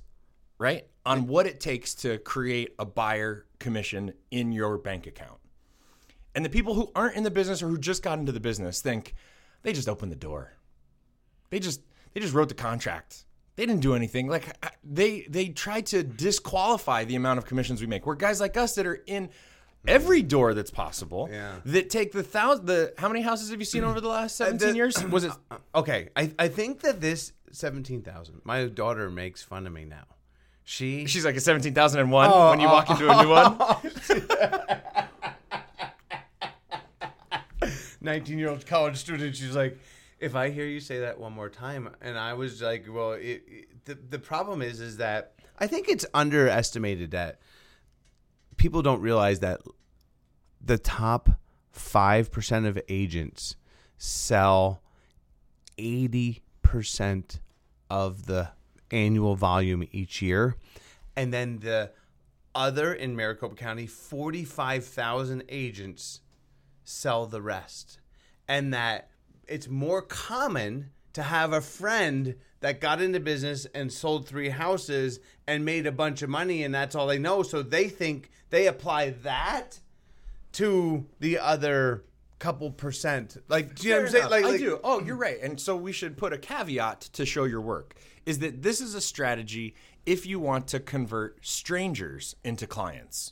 right? 0.57 0.87
On 1.05 1.27
what 1.27 1.45
it 1.45 1.59
takes 1.59 1.93
to 1.95 2.17
create 2.19 2.73
a 2.79 2.85
buyer 2.85 3.45
commission 3.59 4.13
in 4.31 4.51
your 4.53 4.77
bank 4.77 5.05
account. 5.05 5.39
And 6.33 6.43
the 6.43 6.49
people 6.49 6.73
who 6.73 6.91
aren't 6.95 7.15
in 7.15 7.23
the 7.23 7.31
business 7.31 7.61
or 7.61 7.67
who 7.67 7.77
just 7.77 8.03
got 8.03 8.19
into 8.19 8.31
the 8.31 8.39
business 8.39 8.81
think 8.81 9.15
they 9.63 9.73
just 9.73 9.89
opened 9.89 10.11
the 10.11 10.17
door. 10.17 10.53
They 11.49 11.59
just 11.59 11.81
they 12.13 12.21
just 12.21 12.33
wrote 12.33 12.49
the 12.49 12.55
contract. 12.55 13.24
They 13.55 13.65
didn't 13.65 13.81
do 13.81 13.95
anything. 13.95 14.27
Like 14.27 14.45
they 14.83 15.21
they 15.29 15.49
tried 15.49 15.85
to 15.87 16.03
disqualify 16.03 17.05
the 17.05 17.15
amount 17.15 17.37
of 17.37 17.45
commissions 17.45 17.79
we 17.81 17.87
make. 17.87 18.05
We're 18.05 18.15
guys 18.15 18.41
like 18.41 18.57
us 18.57 18.75
that 18.75 18.85
are 18.85 19.01
in 19.07 19.29
every 19.87 20.21
door 20.21 20.53
that's 20.53 20.71
possible. 20.71 21.29
Yeah. 21.31 21.55
That 21.65 21.89
take 21.89 22.11
the 22.11 22.23
thousand. 22.23 22.65
The 22.65 22.93
how 22.97 23.07
many 23.07 23.21
houses 23.21 23.51
have 23.51 23.59
you 23.59 23.65
seen 23.65 23.83
over 23.83 24.01
the 24.01 24.09
last 24.09 24.39
uh, 24.41 24.45
seventeen 24.45 24.69
the- 24.69 24.75
years? 24.75 25.01
Was 25.05 25.23
it? 25.23 25.31
Uh, 25.49 25.55
uh, 25.55 25.79
okay, 25.79 26.09
I 26.15 26.31
I 26.37 26.47
think 26.49 26.81
that 26.81 26.99
this 26.99 27.31
seventeen 27.51 28.01
thousand. 28.01 28.41
My 28.43 28.65
daughter 28.65 29.09
makes 29.09 29.41
fun 29.41 29.65
of 29.65 29.71
me 29.73 29.85
now. 29.85 30.03
She 30.65 31.05
She's 31.05 31.23
like 31.23 31.35
a 31.35 31.41
seventeen 31.41 31.73
thousand 31.73 32.01
and 32.01 32.11
one 32.11 32.29
Oh, 32.33 32.49
when 32.49 32.59
you 32.59 32.67
oh, 32.67 32.73
walk 32.73 32.89
into 32.89 33.09
a 33.09 33.23
new 33.23 33.29
one. 33.29 33.57
19 38.01 38.37
year 38.37 38.49
old 38.49 38.65
college 38.67 38.97
student 38.97 39.35
she's 39.35 39.55
like 39.55 39.79
if 40.19 40.35
i 40.35 40.49
hear 40.49 40.65
you 40.65 40.79
say 40.79 40.99
that 40.99 41.19
one 41.19 41.33
more 41.33 41.49
time 41.49 41.89
and 42.01 42.17
i 42.17 42.33
was 42.33 42.61
like 42.61 42.85
well 42.89 43.13
it, 43.13 43.43
it, 43.47 43.85
the, 43.85 43.95
the 44.09 44.19
problem 44.19 44.61
is 44.61 44.79
is 44.79 44.97
that 44.97 45.33
i 45.59 45.67
think 45.67 45.87
it's 45.87 46.05
underestimated 46.13 47.11
that 47.11 47.39
people 48.57 48.81
don't 48.81 49.01
realize 49.01 49.39
that 49.39 49.61
the 50.61 50.77
top 50.77 51.29
5% 51.77 52.65
of 52.65 52.79
agents 52.87 53.57
sell 53.97 54.81
80% 55.77 57.39
of 57.89 58.25
the 58.25 58.49
annual 58.89 59.35
volume 59.35 59.85
each 59.91 60.21
year 60.21 60.55
and 61.15 61.33
then 61.33 61.59
the 61.59 61.91
other 62.55 62.93
in 62.93 63.15
maricopa 63.15 63.55
county 63.55 63.85
45000 63.85 65.43
agents 65.49 66.21
sell 66.85 67.25
the 67.25 67.41
rest. 67.41 67.99
And 68.47 68.73
that 68.73 69.09
it's 69.47 69.67
more 69.67 70.01
common 70.01 70.91
to 71.13 71.23
have 71.23 71.53
a 71.53 71.61
friend 71.61 72.35
that 72.59 72.81
got 72.81 73.01
into 73.01 73.19
business 73.19 73.65
and 73.73 73.91
sold 73.91 74.27
three 74.27 74.49
houses 74.49 75.19
and 75.47 75.63
made 75.63 75.85
a 75.85 75.91
bunch 75.91 76.21
of 76.21 76.29
money 76.29 76.63
and 76.63 76.73
that's 76.73 76.95
all 76.95 77.07
they 77.07 77.19
know. 77.19 77.43
So 77.43 77.61
they 77.61 77.87
think 77.87 78.29
they 78.49 78.67
apply 78.67 79.11
that 79.23 79.79
to 80.53 81.05
the 81.19 81.39
other 81.39 82.03
couple 82.39 82.71
percent. 82.71 83.37
Like, 83.47 83.75
do 83.75 83.87
you 83.87 83.93
know 83.93 84.01
what 84.01 84.05
I'm 84.07 84.11
saying? 84.11 84.29
Like, 84.29 84.39
enough. 84.39 84.51
like 84.51 84.61
I 84.61 84.63
do. 84.63 84.79
Oh, 84.83 85.01
you're 85.01 85.15
right. 85.15 85.41
And 85.41 85.59
so 85.59 85.75
we 85.75 85.91
should 85.91 86.17
put 86.17 86.33
a 86.33 86.37
caveat 86.37 87.01
to 87.13 87.25
show 87.25 87.45
your 87.45 87.61
work 87.61 87.95
is 88.25 88.39
that 88.39 88.61
this 88.61 88.81
is 88.81 88.95
a 88.95 89.01
strategy 89.01 89.75
if 90.05 90.25
you 90.25 90.39
want 90.39 90.67
to 90.67 90.79
convert 90.79 91.45
strangers 91.45 92.35
into 92.43 92.67
clients. 92.67 93.31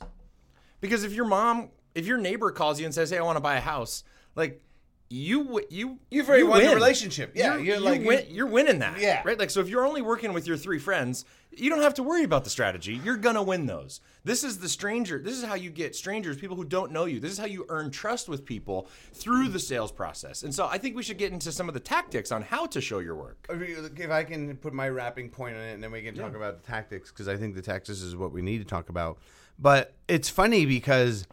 Because 0.80 1.04
if 1.04 1.12
your 1.12 1.24
mom, 1.24 1.70
if 1.94 2.06
your 2.06 2.18
neighbor 2.18 2.50
calls 2.50 2.78
you 2.78 2.86
and 2.86 2.94
says, 2.94 3.10
"Hey, 3.10 3.18
I 3.18 3.22
want 3.22 3.36
to 3.36 3.40
buy 3.40 3.56
a 3.56 3.60
house," 3.60 4.04
like 4.34 4.62
you, 5.10 5.60
you, 5.70 5.98
You've 6.10 6.28
already 6.28 6.44
won 6.44 6.62
the 6.64 6.74
relationship. 6.74 7.32
Yeah, 7.34 7.54
you're, 7.54 7.64
you're 7.64 7.76
you 7.76 7.80
like- 7.82 8.04
win, 8.04 8.26
you're 8.30 8.46
winning 8.46 8.78
that. 8.80 8.98
Yeah. 8.98 9.22
right. 9.24 9.38
Like 9.38 9.50
so, 9.50 9.60
if 9.60 9.68
you're 9.68 9.86
only 9.86 10.02
working 10.02 10.32
with 10.32 10.46
your 10.46 10.56
three 10.56 10.78
friends, 10.78 11.24
you 11.56 11.70
don't 11.70 11.82
have 11.82 11.94
to 11.94 12.02
worry 12.02 12.24
about 12.24 12.42
the 12.42 12.50
strategy. 12.50 13.00
You're 13.04 13.16
gonna 13.16 13.42
win 13.42 13.66
those. 13.66 14.00
This 14.24 14.42
is 14.42 14.58
the 14.58 14.68
stranger. 14.68 15.20
This 15.20 15.34
is 15.34 15.44
how 15.44 15.54
you 15.54 15.70
get 15.70 15.94
strangers, 15.94 16.36
people 16.36 16.56
who 16.56 16.64
don't 16.64 16.90
know 16.90 17.04
you. 17.04 17.20
This 17.20 17.30
is 17.32 17.38
how 17.38 17.44
you 17.44 17.64
earn 17.68 17.90
trust 17.90 18.28
with 18.28 18.44
people 18.44 18.88
through 19.12 19.48
the 19.48 19.60
sales 19.60 19.92
process. 19.92 20.42
And 20.42 20.54
so, 20.54 20.66
I 20.66 20.78
think 20.78 20.96
we 20.96 21.02
should 21.02 21.18
get 21.18 21.32
into 21.32 21.52
some 21.52 21.68
of 21.68 21.74
the 21.74 21.80
tactics 21.80 22.32
on 22.32 22.42
how 22.42 22.66
to 22.66 22.80
show 22.80 22.98
your 22.98 23.14
work. 23.14 23.46
if 23.50 24.10
I 24.10 24.24
can 24.24 24.56
put 24.56 24.72
my 24.72 24.88
wrapping 24.88 25.28
point 25.30 25.54
on 25.56 25.62
it, 25.62 25.74
and 25.74 25.82
then 25.82 25.92
we 25.92 26.02
can 26.02 26.14
talk 26.14 26.34
about 26.34 26.60
the 26.62 26.66
tactics 26.66 27.10
because 27.10 27.28
I 27.28 27.36
think 27.36 27.54
the 27.54 27.62
tactics 27.62 28.00
is 28.00 28.16
what 28.16 28.32
we 28.32 28.42
need 28.42 28.58
to 28.58 28.64
talk 28.64 28.88
about. 28.88 29.18
But 29.58 29.94
it's 30.08 30.28
funny 30.28 30.66
because 30.66 31.26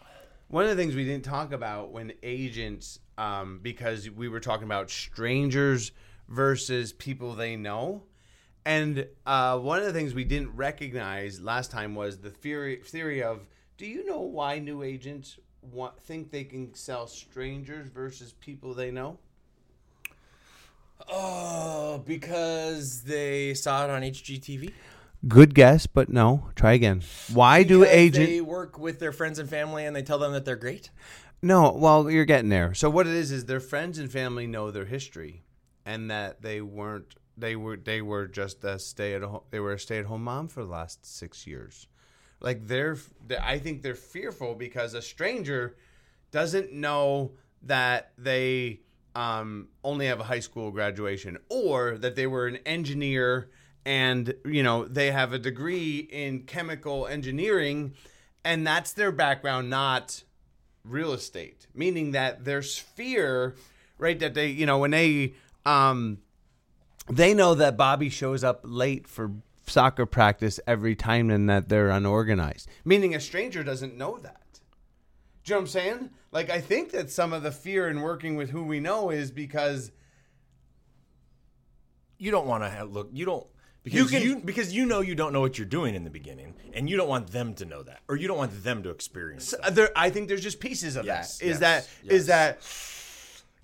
one 0.50 0.66
of 0.66 0.70
the 0.70 0.76
things 0.76 0.96
we 0.96 1.06
didn't 1.06 1.24
talk 1.26 1.54
about 1.54 1.92
when 1.92 2.12
agents, 2.22 3.00
um, 3.18 3.60
because 3.62 4.10
we 4.10 4.28
were 4.28 4.40
talking 4.40 4.66
about 4.66 4.90
strangers 4.90 5.92
versus 6.28 6.94
people 6.94 7.34
they 7.34 7.56
know. 7.56 8.04
And 8.66 9.08
uh, 9.26 9.58
one 9.58 9.80
of 9.80 9.86
the 9.86 9.94
things 9.94 10.14
we 10.14 10.24
didn't 10.24 10.56
recognize 10.56 11.42
last 11.42 11.72
time 11.72 11.96
was 11.96 12.20
the 12.20 12.30
theory 12.30 12.78
theory 12.78 13.24
of 13.24 13.48
do 13.78 13.86
you 13.86 14.06
know 14.06 14.22
why 14.22 14.60
new 14.60 14.84
agents 14.84 15.40
want, 15.62 16.00
think 16.04 16.32
they 16.32 16.44
can 16.44 16.74
sell 16.74 17.08
strangers 17.08 17.88
versus 17.88 18.34
people 18.34 18.74
they 18.74 18.92
know? 18.92 19.18
Oh, 21.10 22.04
because 22.06 23.02
they 23.04 23.54
saw 23.56 23.86
it 23.86 23.90
on 23.90 24.04
HGTV. 24.04 24.74
Good 25.28 25.54
guess, 25.54 25.88
but 25.88 26.10
no. 26.10 26.48
Try 26.56 26.74
again. 26.74 27.02
Why 27.32 27.64
do 27.64 27.80
Because 27.80 27.96
agents? 27.96 28.30
They 28.30 28.42
work 28.42 28.80
with 28.80 29.00
their 29.00 29.12
friends 29.12 29.40
and 29.40 29.50
family, 29.50 29.86
and 29.86 29.96
they 29.96 30.02
tell 30.02 30.18
them 30.18 30.34
that 30.34 30.46
they're 30.46 30.56
great. 30.56 30.90
No, 31.42 31.72
well, 31.72 32.10
you're 32.10 32.26
getting 32.26 32.50
there. 32.50 32.74
So 32.74 32.90
what 32.90 33.08
it 33.08 33.14
is 33.14 33.32
is 33.32 33.46
their 33.46 33.60
friends 33.60 33.98
and 33.98 34.12
family 34.12 34.46
know 34.46 34.70
their 34.70 34.86
history, 34.86 35.44
and 35.86 36.10
that 36.12 36.42
they 36.42 36.62
weren't. 36.62 37.16
They 37.38 37.56
were. 37.56 37.78
They 37.78 38.02
were 38.02 38.28
just 38.28 38.64
a 38.64 38.78
stay 38.78 39.16
at 39.16 39.24
home. 39.24 39.42
They 39.50 39.60
were 39.60 39.74
a 39.74 39.80
stay 39.80 39.98
at 40.00 40.06
home 40.06 40.24
mom 40.24 40.48
for 40.48 40.64
the 40.64 40.70
last 40.70 41.06
six 41.06 41.48
years. 41.48 41.88
Like 42.40 42.68
they're. 42.68 42.98
they 43.26 43.38
I 43.38 43.58
think 43.58 43.82
they're 43.82 43.96
fearful 43.96 44.54
because 44.54 44.94
a 44.94 45.02
stranger 45.02 45.78
doesn't 46.30 46.74
know 46.74 47.32
that 47.64 48.12
they 48.18 48.82
um, 49.16 49.68
only 49.84 50.08
have 50.08 50.20
a 50.20 50.24
high 50.24 50.40
school 50.40 50.72
graduation 50.72 51.38
or 51.50 51.98
that 51.98 52.16
they 52.16 52.28
were 52.28 52.48
an 52.48 52.58
engineer 52.66 53.50
and 53.86 54.34
you 54.46 54.64
know 54.64 54.86
they 54.86 55.12
have 55.12 55.34
a 55.34 55.40
degree 55.40 56.00
in 56.12 56.44
chemical 56.44 57.08
engineering 57.08 57.94
and 58.44 58.66
that's 58.66 58.94
their 58.94 59.12
background 59.12 59.70
not 59.70 60.24
real 60.84 61.14
estate 61.14 61.68
meaning 61.74 62.12
that 62.12 62.44
there's 62.44 62.78
fear 62.78 63.56
right 63.98 64.20
that 64.20 64.34
they 64.34 64.48
you 64.48 64.66
know 64.66 64.80
when 64.80 64.92
they 64.92 65.34
um 65.66 66.18
they 67.10 67.34
know 67.34 67.54
that 67.54 67.78
bobby 67.78 68.10
shows 68.10 68.44
up 68.44 68.62
late 68.64 69.08
for 69.08 69.32
soccer 69.68 70.06
practice 70.06 70.60
every 70.66 70.96
time 70.96 71.30
and 71.30 71.50
that 71.50 71.70
they're 71.70 71.90
unorganized 71.90 72.68
meaning 72.84 73.14
a 73.14 73.20
stranger 73.20 73.64
doesn't 73.64 73.96
know 73.98 74.18
that 74.18 74.60
Do 75.44 75.54
you 75.54 75.56
know 75.56 75.58
what 75.58 75.62
I'm 75.62 75.68
saying? 75.68 76.10
Like, 76.32 76.50
I 76.50 76.62
think 76.62 76.92
that 76.92 77.10
some 77.10 77.34
of 77.34 77.42
the 77.44 77.52
fear 77.52 77.90
in 77.90 78.02
working 78.02 78.36
with 78.36 78.52
who 78.52 78.64
we 78.64 78.80
know 78.80 79.10
is 79.10 79.32
because 79.32 79.92
you 82.18 82.32
don't 82.32 82.46
want 82.46 82.64
to 82.64 82.84
look. 82.86 83.10
You 83.12 83.26
don't 83.26 83.48
because 83.84 84.12
you, 84.14 84.36
can- 84.36 84.46
because 84.46 84.74
you 84.74 84.86
know 84.86 85.02
you 85.02 85.16
don't 85.16 85.34
know 85.34 85.42
what 85.42 85.58
you're 85.58 85.66
doing 85.68 85.96
in 85.96 86.04
the 86.04 86.10
beginning, 86.10 86.54
and 86.74 86.90
you 86.90 86.98
don't 86.98 87.10
want 87.10 87.28
them 87.32 87.54
to 87.56 87.66
know 87.66 87.84
that, 87.84 88.02
or 88.08 88.16
you 88.16 88.28
don't 88.28 88.38
want 88.38 88.64
them 88.64 88.84
to 88.84 88.90
experience. 88.90 89.52
that. 89.52 89.62
uh, 89.66 89.70
there. 89.70 89.90
I 89.96 90.10
think 90.10 90.28
there's 90.28 90.44
just 90.44 90.60
pieces 90.60 90.96
of 90.96 91.06
Yes, 91.06 91.38
that. 91.40 91.46
Is 91.46 91.50
yes, 91.50 91.60
that 91.60 91.88
yes. 92.04 92.14
is 92.14 92.28
that? 92.28 92.62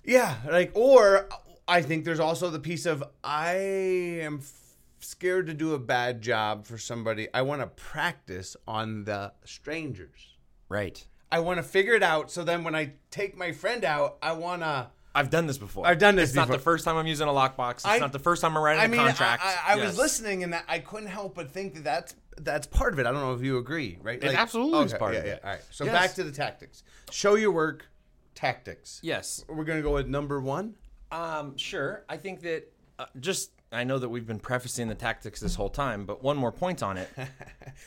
Yeah, 0.04 0.36
like 0.50 0.72
or 0.74 1.28
I 1.66 1.82
think 1.82 2.04
there's 2.04 2.20
also 2.20 2.50
the 2.50 2.58
piece 2.60 2.86
of 2.86 3.04
I 3.22 3.54
am 3.54 4.38
f- 4.38 4.52
scared 5.00 5.46
to 5.48 5.54
do 5.54 5.74
a 5.74 5.78
bad 5.78 6.22
job 6.22 6.66
for 6.66 6.78
somebody. 6.78 7.28
I 7.34 7.42
want 7.42 7.60
to 7.60 7.66
practice 7.66 8.56
on 8.66 9.04
the 9.04 9.32
strangers. 9.44 10.36
Right. 10.68 11.06
I 11.30 11.40
want 11.40 11.58
to 11.58 11.62
figure 11.62 11.92
it 11.94 12.02
out. 12.02 12.30
So 12.30 12.42
then 12.42 12.64
when 12.64 12.74
I 12.74 12.92
take 13.10 13.36
my 13.36 13.52
friend 13.52 13.84
out, 13.84 14.16
I 14.22 14.32
want 14.32 14.62
to. 14.62 14.88
I've 15.14 15.30
done 15.30 15.46
this 15.46 15.58
before. 15.58 15.86
I've 15.86 15.98
done 15.98 16.16
this 16.16 16.30
It's 16.30 16.36
not 16.36 16.48
the 16.48 16.58
first 16.58 16.84
time 16.84 16.96
I'm 16.96 17.06
using 17.06 17.28
a 17.28 17.32
lockbox. 17.32 17.76
It's 17.76 17.86
I- 17.86 17.98
not 17.98 18.12
the 18.12 18.18
first 18.18 18.42
time 18.42 18.56
I'm 18.56 18.62
writing 18.62 18.80
I 18.82 18.84
a 18.84 18.88
mean, 18.88 19.00
contract. 19.00 19.42
I, 19.44 19.72
I, 19.72 19.72
I 19.72 19.76
was 19.76 19.98
listening 19.98 20.44
and 20.44 20.52
that 20.52 20.64
I 20.68 20.78
couldn't 20.78 21.08
help 21.08 21.34
but 21.34 21.50
think 21.50 21.74
that 21.74 21.84
that's 21.84 22.14
that's 22.40 22.66
part 22.66 22.92
of 22.92 23.00
it. 23.00 23.06
I 23.06 23.10
don't 23.10 23.20
know 23.20 23.34
if 23.34 23.42
you 23.42 23.58
agree, 23.58 23.98
right? 24.00 24.22
It 24.22 24.34
absolutely 24.34 24.84
is 24.84 24.94
part 24.94 25.14
yeah, 25.14 25.20
of 25.20 25.26
yeah. 25.26 25.32
it. 25.32 25.40
All 25.44 25.50
right. 25.50 25.60
So 25.70 25.84
Yes. 25.84 25.92
back 25.92 26.14
to 26.14 26.24
the 26.24 26.30
tactics. 26.30 26.84
Show 27.10 27.34
your 27.34 27.50
work. 27.50 27.86
Tactics. 28.34 29.00
Yes. 29.02 29.44
We're 29.48 29.64
gonna 29.64 29.82
go 29.82 29.94
with 29.94 30.06
number 30.06 30.40
one. 30.40 30.74
Um, 31.10 31.56
sure. 31.56 32.04
I 32.08 32.16
think 32.16 32.42
that 32.42 32.72
uh, 32.98 33.06
just 33.18 33.50
I 33.70 33.84
know 33.84 33.98
that 33.98 34.08
we've 34.08 34.26
been 34.26 34.38
prefacing 34.38 34.88
the 34.88 34.94
tactics 34.94 35.40
this 35.40 35.54
whole 35.54 35.68
time, 35.68 36.06
but 36.06 36.22
one 36.22 36.36
more 36.38 36.52
point 36.52 36.82
on 36.82 36.96
it. 36.96 37.08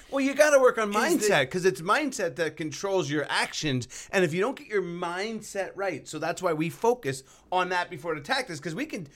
Well, 0.10 0.22
you 0.22 0.34
got 0.34 0.52
to 0.52 0.60
work 0.60 0.78
on 0.78 0.92
mindset 0.94 1.42
because 1.42 1.66
it's 1.66 1.82
mindset 1.82 2.36
that 2.36 2.56
controls 2.58 3.10
your 3.10 3.26
actions. 3.30 3.88
And 4.12 4.24
if 4.24 4.34
you 4.34 4.42
don't 4.42 4.58
get 4.58 4.68
your 4.68 4.82
mindset 4.82 5.72
right, 5.76 6.08
so 6.08 6.20
that's 6.20 6.42
why 6.42 6.54
we 6.54 6.70
focus 6.70 7.24
on 7.52 7.70
that 7.70 7.90
before 7.90 8.16
the 8.16 8.22
tactics 8.22 8.60
because 8.60 8.76
we 8.76 8.86
can. 8.86 9.08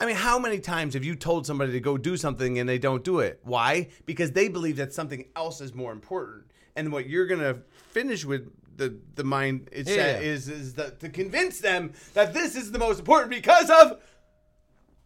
I 0.00 0.06
mean, 0.06 0.16
how 0.16 0.38
many 0.38 0.58
times 0.58 0.94
have 0.94 1.04
you 1.04 1.14
told 1.14 1.46
somebody 1.46 1.72
to 1.72 1.80
go 1.80 1.96
do 1.96 2.16
something 2.16 2.58
and 2.58 2.68
they 2.68 2.78
don't 2.78 3.04
do 3.04 3.20
it? 3.20 3.40
Why? 3.44 3.88
Because 4.06 4.32
they 4.32 4.48
believe 4.48 4.76
that 4.76 4.92
something 4.92 5.24
else 5.36 5.60
is 5.60 5.72
more 5.74 5.92
important. 5.92 6.44
And 6.76 6.92
what 6.92 7.08
you're 7.08 7.26
gonna 7.26 7.58
finish 7.90 8.24
with 8.24 8.50
the 8.76 8.96
the 9.14 9.24
mind 9.24 9.68
it 9.72 9.88
Yeah, 9.88 9.94
yeah. 9.94 10.18
is 10.18 10.48
is 10.48 10.74
that 10.74 11.00
to 11.00 11.08
convince 11.08 11.60
them 11.60 11.92
that 12.14 12.34
this 12.34 12.56
is 12.56 12.72
the 12.72 12.78
most 12.78 12.98
important 12.98 13.30
because 13.30 13.70
of 13.70 14.00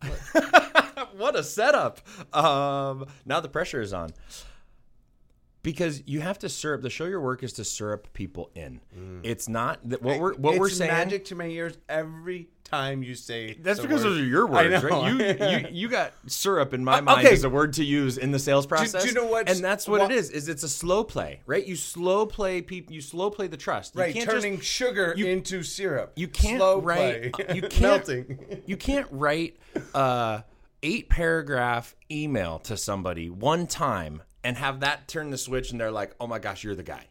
what 1.17 1.37
a 1.37 1.43
setup. 1.43 2.01
Um, 2.35 3.07
now 3.25 3.41
the 3.41 3.49
pressure 3.49 3.81
is 3.81 3.93
on. 3.93 4.11
Because 5.63 6.03
you 6.07 6.21
have 6.21 6.39
to 6.41 6.49
syrup. 6.49 6.83
The 6.83 6.91
show 6.91 7.05
your 7.05 7.21
work 7.21 7.43
is 7.43 7.53
to 7.55 7.65
syrup 7.65 8.09
people 8.13 8.51
in. 8.55 8.81
Mm. 8.97 9.21
It's 9.25 9.49
not 9.49 9.81
that 9.89 10.01
what 10.03 10.21
we're 10.21 10.35
what 10.35 10.53
it's 10.55 10.61
we're 10.61 10.69
saying. 10.71 10.91
magic 10.93 11.25
to 11.27 11.35
my 11.35 11.47
ears 11.47 11.77
every 11.89 12.49
time 12.63 13.03
you 13.03 13.15
say. 13.15 13.55
That's 13.61 13.81
because 13.81 14.05
word. 14.05 14.11
those 14.11 14.21
are 14.21 14.25
your 14.25 14.47
words, 14.47 14.85
right? 14.85 15.13
You, 15.13 15.47
you 15.69 15.69
you 15.73 15.89
got 15.89 16.13
syrup 16.27 16.75
in 16.75 16.85
my 16.85 16.99
uh, 16.99 17.03
mind 17.03 17.27
okay. 17.27 17.35
as 17.35 17.43
a 17.45 17.51
word 17.51 17.73
to 17.75 17.85
use 17.85 18.19
in 18.19 18.31
the 18.31 18.39
sales 18.39 18.67
process. 18.67 19.03
Do 19.03 19.09
you 19.09 19.15
know 19.15 19.27
what's- 19.27 19.53
And 19.53 19.65
that's 19.65 19.89
what 19.89 20.01
what- 20.03 20.11
it 20.13 20.17
is. 20.17 20.31
Is 20.31 20.49
it's 20.49 20.63
a 20.63 20.69
slow 20.69 21.03
play, 21.03 21.41
right? 21.45 21.67
You 21.67 21.75
slow 21.77 22.25
play 22.25 22.63
people. 22.63 22.95
You 22.95 23.01
slow 23.01 23.29
play 23.31 23.49
the 23.49 23.57
trust. 23.57 23.95
You 23.97 24.03
Right, 24.03 24.15
can't 24.15 24.31
turning 24.31 24.59
just, 24.59 24.69
sugar 24.69 25.13
you- 25.17 25.27
into 25.27 25.63
syrup. 25.65 26.13
you 26.15 26.29
can't 26.29 26.59
Slow 26.61 26.81
write. 26.81 27.33
play. 27.33 27.47
You 27.57 27.63
can't 27.69 27.81
melting. 27.83 28.63
You 28.67 28.77
can't 28.77 29.09
write 29.11 29.57
a 29.95 30.45
eight 30.85 31.09
paragraph 31.09 31.97
email 32.11 32.61
to 32.61 32.77
somebody 32.77 33.29
one 33.29 33.67
time 33.67 34.23
and 34.45 34.57
have 34.57 34.81
that 34.81 35.09
turn 35.09 35.31
the 35.31 35.39
switch, 35.39 35.71
and 35.71 35.81
they're 35.81 35.91
like, 35.91 36.15
"Oh 36.21 36.27
my 36.27 36.39
gosh, 36.39 36.65
you're 36.65 36.75
the 36.75 36.83
guy." 36.83 37.07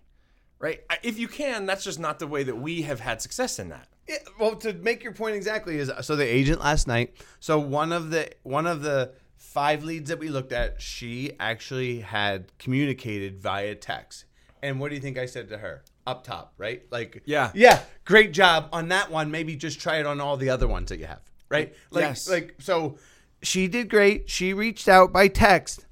Right? 0.60 0.82
If 1.04 1.20
you 1.20 1.28
can, 1.28 1.66
that's 1.68 1.84
just 1.84 2.00
not 2.00 2.18
the 2.20 2.26
way 2.28 2.44
that 2.44 2.56
we 2.58 2.82
have 2.84 3.00
had 3.00 3.22
success 3.22 3.60
in 3.60 3.70
that. 3.70 3.88
Yeah, 4.08 4.16
well, 4.40 4.56
to 4.56 4.74
make 4.74 5.04
your 5.04 5.14
point 5.14 5.36
exactly 5.36 5.78
is 5.78 5.92
so 6.02 6.16
the 6.16 6.24
agent 6.26 6.60
last 6.62 6.88
night. 6.88 7.14
So 7.40 7.60
one 7.60 7.92
of 7.92 8.10
the 8.10 8.32
one 8.44 8.66
of 8.66 8.82
the 8.82 9.12
five 9.36 9.84
leads 9.84 10.10
that 10.10 10.18
we 10.20 10.30
looked 10.30 10.52
at, 10.54 10.82
she 10.82 11.34
actually 11.40 12.00
had 12.00 12.52
communicated 12.58 13.40
via 13.40 13.76
text. 13.76 14.26
And 14.64 14.80
what 14.80 14.90
do 14.90 14.96
you 14.96 15.02
think 15.02 15.18
I 15.18 15.26
said 15.28 15.50
to 15.50 15.58
her? 15.60 15.84
Up 16.08 16.24
top, 16.24 16.54
right? 16.58 16.84
Like, 16.90 17.22
Yeah. 17.26 17.52
yeah, 17.54 17.82
great 18.06 18.32
job 18.32 18.70
on 18.72 18.88
that 18.90 19.12
one. 19.12 19.30
Maybe 19.30 19.56
just 19.56 19.80
try 19.80 19.98
it 19.98 20.06
on 20.06 20.20
all 20.22 20.38
the 20.38 20.50
other 20.50 20.68
ones 20.68 20.90
that 20.90 20.98
you 21.00 21.06
have, 21.06 21.22
right? 21.50 21.76
Like, 21.92 22.04
Yes. 22.04 22.30
like 22.30 22.56
so, 22.60 22.98
she 23.44 23.68
did 23.68 23.90
great. 23.90 24.30
She 24.30 24.54
reached 24.54 24.88
out 24.88 25.12
by 25.14 25.28
text, 25.28 25.86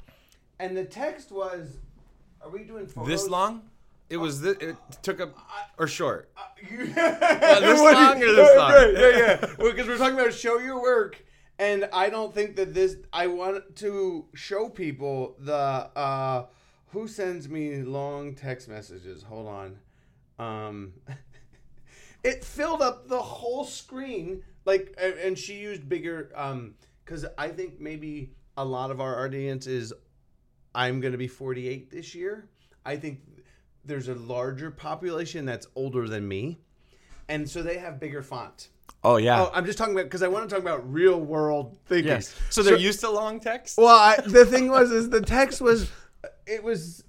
and 0.59 0.75
the 0.75 0.85
text 0.85 1.31
was, 1.31 1.77
"Are 2.41 2.49
we 2.49 2.63
doing 2.63 2.87
photos? 2.87 3.07
This 3.09 3.29
long? 3.29 3.69
It 4.09 4.17
was. 4.17 4.41
This, 4.41 4.57
it 4.57 4.75
took 5.01 5.19
a 5.19 5.31
or 5.77 5.87
short. 5.87 6.31
this 6.69 6.93
this 6.95 7.81
long 7.81 8.21
or 8.23 8.33
this 8.33 8.57
long? 8.57 8.71
Yeah, 8.71 9.17
yeah. 9.17 9.45
Well, 9.57 9.71
because 9.71 9.87
we're 9.87 9.97
talking 9.97 10.19
about 10.19 10.33
show 10.33 10.59
your 10.59 10.81
work, 10.81 11.23
and 11.59 11.89
I 11.91 12.09
don't 12.09 12.33
think 12.33 12.55
that 12.57 12.73
this. 12.73 12.97
I 13.11 13.27
want 13.27 13.75
to 13.77 14.25
show 14.33 14.69
people 14.69 15.35
the 15.39 15.53
uh, 15.55 16.45
who 16.87 17.07
sends 17.07 17.49
me 17.49 17.81
long 17.81 18.35
text 18.35 18.69
messages. 18.69 19.23
Hold 19.23 19.47
on. 19.47 19.77
Um, 20.37 20.93
it 22.23 22.43
filled 22.43 22.81
up 22.81 23.07
the 23.07 23.21
whole 23.21 23.63
screen, 23.65 24.43
like, 24.65 24.93
and- 25.01 25.13
and 25.15 25.37
she 25.37 25.55
used 25.55 25.87
bigger. 25.89 26.31
Um, 26.35 26.75
because 27.03 27.25
I 27.37 27.49
think 27.49 27.79
maybe 27.79 28.31
a 28.57 28.65
lot 28.65 28.89
of 28.91 28.99
our 29.01 29.23
audience 29.25 29.67
is. 29.67 29.93
I'm 30.75 30.99
going 30.99 31.13
to 31.13 31.17
be 31.17 31.27
48 31.27 31.89
this 31.89 32.13
year. 32.13 32.47
I 32.85 32.97
think 32.97 33.19
there's 33.85 34.09
a 34.09 34.15
larger 34.15 34.69
population 34.71 35.45
that's 35.45 35.67
older 35.75 36.07
than 36.07 36.27
me, 36.27 36.59
and 37.29 37.49
so 37.49 37.63
they 37.63 37.77
have 37.77 37.99
bigger 37.99 38.21
font. 38.21 38.69
Oh 39.03 39.17
yeah. 39.17 39.43
Oh, 39.43 39.51
I'm 39.53 39.65
just 39.65 39.77
talking 39.77 39.93
about 39.93 40.05
because 40.05 40.23
I 40.23 40.27
want 40.27 40.49
to 40.49 40.53
talk 40.53 40.61
about 40.63 40.91
real 40.91 41.19
world 41.19 41.77
thinking. 41.85 42.07
yes. 42.07 42.35
So 42.49 42.61
they're 42.63 42.77
used 42.77 42.99
to 43.01 43.09
long 43.09 43.39
text. 43.39 43.77
Well, 43.77 43.87
I, 43.87 44.17
the 44.25 44.45
thing 44.45 44.67
was, 44.69 44.91
is 44.91 45.09
the 45.09 45.21
text 45.21 45.61
was, 45.61 45.89
it 46.47 46.63
was. 46.63 47.03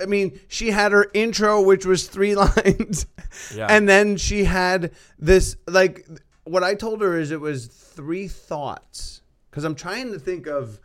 I 0.00 0.06
mean, 0.06 0.38
she 0.48 0.70
had 0.70 0.92
her 0.92 1.10
intro, 1.14 1.60
which 1.60 1.84
was 1.84 2.06
three 2.08 2.34
lines, 2.46 3.06
Yeah. 3.54 3.66
and 3.68 3.88
then 3.88 4.16
she 4.16 4.44
had 4.44 4.92
this. 5.18 5.56
Like, 5.66 6.06
what 6.44 6.62
I 6.62 6.74
told 6.74 7.00
her 7.02 7.18
is 7.18 7.30
it 7.30 7.40
was 7.40 7.66
three 7.66 8.28
thoughts 8.28 9.20
because 9.50 9.64
I'm 9.64 9.74
trying 9.74 10.12
to 10.12 10.18
think 10.18 10.46
of, 10.46 10.80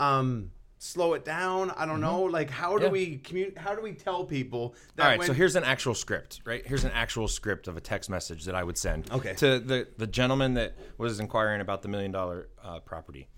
um, 0.00 0.50
slow 0.78 1.14
it 1.14 1.24
down. 1.24 1.70
I 1.72 1.86
don't 1.86 2.00
know. 2.00 2.22
Like, 2.22 2.50
how 2.50 2.78
do 2.78 2.84
Mm-hmm. 2.84 2.84
Yeah. 2.86 2.90
we 2.90 3.16
communicate? 3.18 3.58
How 3.58 3.74
do 3.74 3.82
we 3.82 3.92
tell 3.92 4.24
people 4.24 4.74
that? 4.96 5.02
All 5.02 5.08
right, 5.10 5.18
when- 5.18 5.26
so 5.26 5.32
here's 5.32 5.56
an 5.56 5.64
actual 5.64 5.94
script, 5.94 6.40
right? 6.44 6.64
Here's 6.66 6.84
an 6.84 6.92
actual 6.92 7.28
script 7.28 7.68
of 7.68 7.76
a 7.76 7.80
text 7.80 8.08
message 8.08 8.44
that 8.44 8.54
I 8.54 8.62
would 8.62 8.78
send 8.78 9.10
Okay. 9.10 9.34
to 9.34 9.58
the, 9.58 9.88
the 9.98 10.06
gentleman 10.06 10.54
that 10.54 10.74
was 10.96 11.20
inquiring 11.20 11.60
about 11.60 11.82
the 11.82 11.88
million 11.88 12.12
dollar 12.12 12.48
uh, 12.62 12.80
property. 12.80 13.28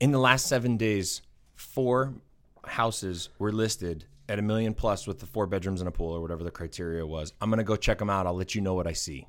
In 0.00 0.10
the 0.10 0.18
last 0.18 0.46
seven 0.46 0.76
days, 0.76 1.22
four 1.54 2.14
houses 2.64 3.30
were 3.38 3.52
listed 3.52 4.04
at 4.28 4.38
a 4.38 4.42
million 4.42 4.74
plus 4.74 5.06
with 5.06 5.20
the 5.20 5.26
four 5.26 5.46
bedrooms 5.46 5.80
and 5.80 5.88
a 5.88 5.92
pool 5.92 6.12
or 6.12 6.20
whatever 6.20 6.42
the 6.44 6.50
criteria 6.50 7.06
was. 7.06 7.32
I'm 7.40 7.48
going 7.48 7.58
to 7.58 7.64
go 7.64 7.76
check 7.76 7.98
them 7.98 8.10
out. 8.10 8.26
I'll 8.26 8.34
let 8.34 8.54
you 8.54 8.60
know 8.60 8.74
what 8.74 8.86
I 8.86 8.92
see. 8.92 9.26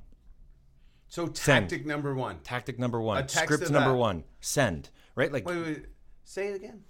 So 1.07 1.27
tactic 1.27 1.85
number 1.85 2.13
one. 2.15 2.39
Tactic 2.43 2.77
number 2.79 2.99
one, 2.99 3.19
text 3.27 3.43
script 3.53 3.71
number 3.71 3.95
one, 3.95 4.25
send, 4.41 4.89
right? 5.15 5.31
Like 5.31 5.47
Wait, 5.47 5.63
wait. 5.63 5.85
Say 6.29 6.47
it 6.49 6.55
again. 6.57 6.83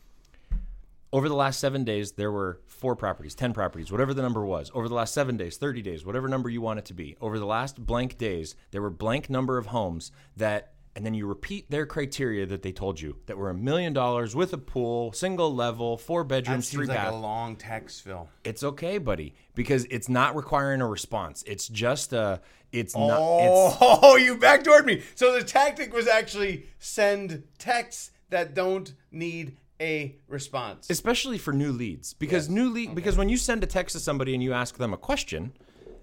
over 1.13 1.30
the 1.30 1.36
last 1.36 1.60
seven 1.60 1.84
days, 1.84 2.13
there 2.13 2.32
were 2.32 2.60
four 2.65 2.95
properties, 2.95 3.36
10 3.36 3.54
properties, 3.54 3.91
whatever 3.91 4.13
the 4.13 4.21
number 4.23 4.43
was. 4.43 4.71
Over 4.73 4.89
the 4.89 4.95
last 4.95 5.13
seven 5.13 5.38
days, 5.38 5.58
30 5.58 5.82
days, 5.84 6.04
whatever 6.06 6.28
number 6.28 6.50
you 6.50 6.60
want 6.60 6.80
it 6.80 6.86
to 6.86 6.93
be. 6.95 7.15
Over 7.21 7.38
the 7.38 7.45
last 7.45 7.84
blank 7.86 8.17
days, 8.17 8.56
there 8.71 8.82
were 8.82 8.89
blank 8.89 9.30
number 9.30 9.60
of 9.60 9.67
homes 9.67 10.12
that, 10.38 10.73
and 10.95 11.06
then 11.06 11.13
you 11.13 11.28
repeat 11.28 11.69
their 11.69 11.86
criteria 11.86 12.47
that 12.47 12.63
they 12.63 12.71
told 12.71 13.00
you 13.00 13.17
that 13.28 13.38
were 13.38 13.52
a 13.52 13.54
million 13.54 13.93
dollars 13.93 14.36
with 14.36 14.54
a 14.54 14.58
pool, 14.58 15.12
single 15.13 15.54
level, 15.54 15.97
four 15.97 16.23
That 16.23 16.30
bedrooms, 16.30 16.67
seems 16.67 16.80
three 16.80 16.88
like 16.88 16.97
bath. 16.97 17.13
a 17.13 17.15
long 17.15 17.56
text, 17.58 18.02
Phil. 18.04 18.28
It's 18.43 18.63
okay, 18.63 18.97
buddy, 18.97 19.36
because 19.54 19.86
it's 19.91 20.10
not 20.10 20.36
requiring 20.36 20.82
a 20.82 20.88
response. 20.88 21.43
It's 21.45 21.67
just 21.67 22.12
a, 22.12 22.41
it's 22.71 22.95
not, 22.95 23.12
it's, 23.41 23.78
Oh, 23.82 24.15
you 24.19 24.36
backdoored 24.38 24.86
me. 24.86 25.04
So 25.13 25.32
the 25.34 25.43
tactic 25.43 25.93
was 25.93 26.08
actually 26.08 26.65
send 26.80 27.43
texts 27.60 28.12
that 28.30 28.54
don't 28.54 28.94
need 29.12 29.58
a 29.80 30.16
response. 30.28 30.90
especially 30.90 31.38
for 31.38 31.54
new 31.54 31.72
leads 31.72 32.13
because 32.13 32.50
new 32.50 32.70
lead 32.70 32.96
because 32.96 33.16
when 33.16 33.30
you 33.30 33.38
send 33.38 33.63
a 33.63 33.68
text 33.68 33.94
to 33.94 34.00
somebody 34.00 34.34
and 34.34 34.42
you 34.42 34.52
ask 34.52 34.78
them 34.78 34.92
a 34.92 34.98
question 34.98 35.54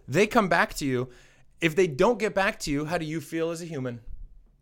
they 0.06 0.26
come 0.28 0.48
back 0.48 0.74
to 0.74 0.84
you 0.86 1.08
if 1.60 1.74
they 1.74 1.88
don't 1.88 2.20
get 2.20 2.34
back 2.34 2.58
to 2.60 2.70
you 2.70 2.84
how 2.84 2.96
do 2.96 3.04
you 3.04 3.20
feel 3.20 3.50
as 3.50 3.60
a 3.60 3.64
human 3.64 4.00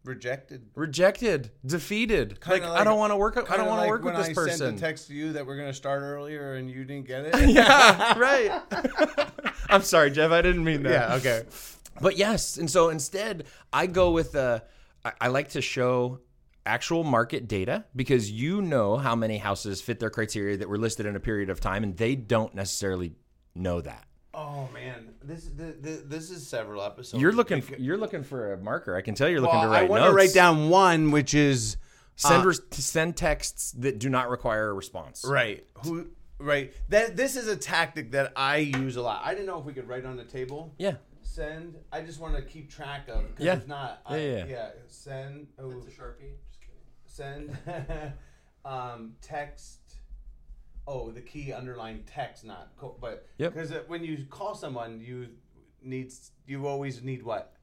Rejected. 0.05 0.67
rejected 0.75 1.51
defeated 1.65 2.39
like, 2.49 2.63
Kinda 2.63 2.75
i 2.75 2.83
don't 2.85 2.99
want 2.99 3.13
to 3.13 3.17
work 3.17 3.37
i 3.51 3.57
don't 3.57 3.67
want 3.69 3.79
to 3.79 3.83
like 3.83 3.91
work 3.91 4.03
with 4.03 4.17
this 4.17 4.31
I 4.31 4.33
person 4.35 4.57
sent 4.59 4.77
a 4.79 4.81
text 4.81 5.09
to 5.09 5.15
you 5.15 5.35
that 5.35 5.47
we're 5.47 5.57
going 5.57 5.69
to 5.69 5.75
start 5.75 6.01
earlier 6.03 6.55
and 6.55 6.71
you 6.71 6.85
didn't 6.85 7.07
get 7.07 7.27
it. 7.27 7.49
yeah 7.51 8.19
right 8.19 8.63
i'm 9.69 9.83
sorry 9.83 10.11
jeff 10.11 10.31
i 10.33 10.41
didn't 10.41 10.65
mean 10.65 10.83
that 10.85 10.91
yeah. 11.11 11.15
Okay. 11.17 11.43
But 12.01 12.17
yes, 12.17 12.57
and 12.57 12.71
so 12.71 12.89
instead, 12.89 13.45
I 13.73 13.87
go 13.87 14.13
with 14.13 14.35
uh, 14.35 14.61
I, 15.05 15.13
I 15.21 15.29
like 15.29 15.51
to 15.51 15.61
show 15.61 16.21
actual 16.67 17.05
market 17.05 17.49
data 17.49 17.85
because 17.95 18.31
you 18.31 18.63
know 18.63 18.97
how 18.97 19.17
many 19.17 19.39
houses 19.39 19.81
fit 19.81 20.01
their 20.01 20.11
criteria 20.11 20.57
that 20.57 20.69
were 20.69 20.79
listed 20.79 21.07
in 21.07 21.17
a 21.17 21.21
period 21.21 21.51
of 21.51 21.61
time, 21.61 21.83
and 21.83 21.97
they 21.97 22.15
don't 22.15 22.55
necessarily 22.55 23.13
know 23.55 23.81
that. 23.81 24.07
Oh 24.35 24.69
man, 24.73 25.15
this 25.23 25.45
the, 25.45 25.77
the, 25.81 26.03
this 26.07 26.31
is 26.31 26.47
several 26.47 26.83
episodes. 26.83 27.21
You're 27.21 27.33
looking. 27.33 27.61
For, 27.61 27.77
you're 27.77 27.99
looking 27.99 28.23
for 28.23 28.55
a 28.55 28.59
marker. 28.59 28.97
I 28.97 29.03
can 29.03 29.15
tell 29.15 29.29
you're 29.29 29.41
looking 29.41 29.59
well, 29.59 29.67
to 29.67 29.71
write 29.71 29.85
I 29.85 29.89
want 29.89 30.03
notes. 30.03 30.11
to 30.13 30.17
write 30.17 30.35
down 30.35 30.71
one, 30.71 31.11
which 31.11 31.35
is 31.35 31.77
Send 32.17 32.47
uh, 32.47 32.53
send 32.71 33.17
texts 33.17 33.73
that 33.73 33.99
do 33.99 34.09
not 34.09 34.29
require 34.29 34.71
a 34.71 34.73
response. 34.73 35.25
right. 35.27 35.65
Who 35.85 36.09
right? 36.39 36.73
That 36.89 37.17
this 37.17 37.37
is 37.37 37.49
a 37.49 37.57
tactic 37.57 38.13
that 38.13 38.33
I 38.37 38.59
use 38.59 38.97
a 38.97 39.03
lot. 39.03 39.23
I 39.25 39.33
didn't 39.33 39.47
know 39.47 39.59
if 39.59 39.65
we 39.65 39.73
could 39.73 39.89
write 39.89 40.05
on 40.05 40.17
the 40.17 40.25
table. 40.25 40.75
Yeah. 40.79 40.95
Send. 41.33 41.77
I 41.91 42.03
just 42.03 42.21
want 42.21 42.37
to 42.37 42.43
keep 42.43 42.71
track 42.71 43.09
of. 43.09 43.35
'cause 43.35 43.45
Yeah. 43.47 43.55
If 43.57 43.67
not, 43.67 44.03
I, 44.05 44.17
Yeah, 44.19 44.37
yeah, 44.37 44.45
yeah. 44.47 44.69
Send. 44.89 45.47
Oh, 45.59 45.71
It's 45.71 45.87
a 45.87 45.91
sharpie. 45.91 46.35
Just 46.47 46.61
kidding. 46.61 47.57
send. 47.57 47.57
um, 48.65 49.15
text. 49.23 49.81
Oh, 50.87 51.11
the 51.11 51.21
key 51.23 51.53
underline 51.53 52.03
text, 52.07 52.45
not 52.45 52.73
co- 52.77 52.97
but 53.01 53.27
Yep. 53.39 53.55
because 53.55 53.73
when 53.87 54.05
you 54.05 54.27
call 54.29 54.55
someone, 54.55 55.01
you 55.01 55.29
need 55.83 56.13
you 56.47 56.67
always 56.67 57.03
need 57.03 57.23
what 57.23 57.55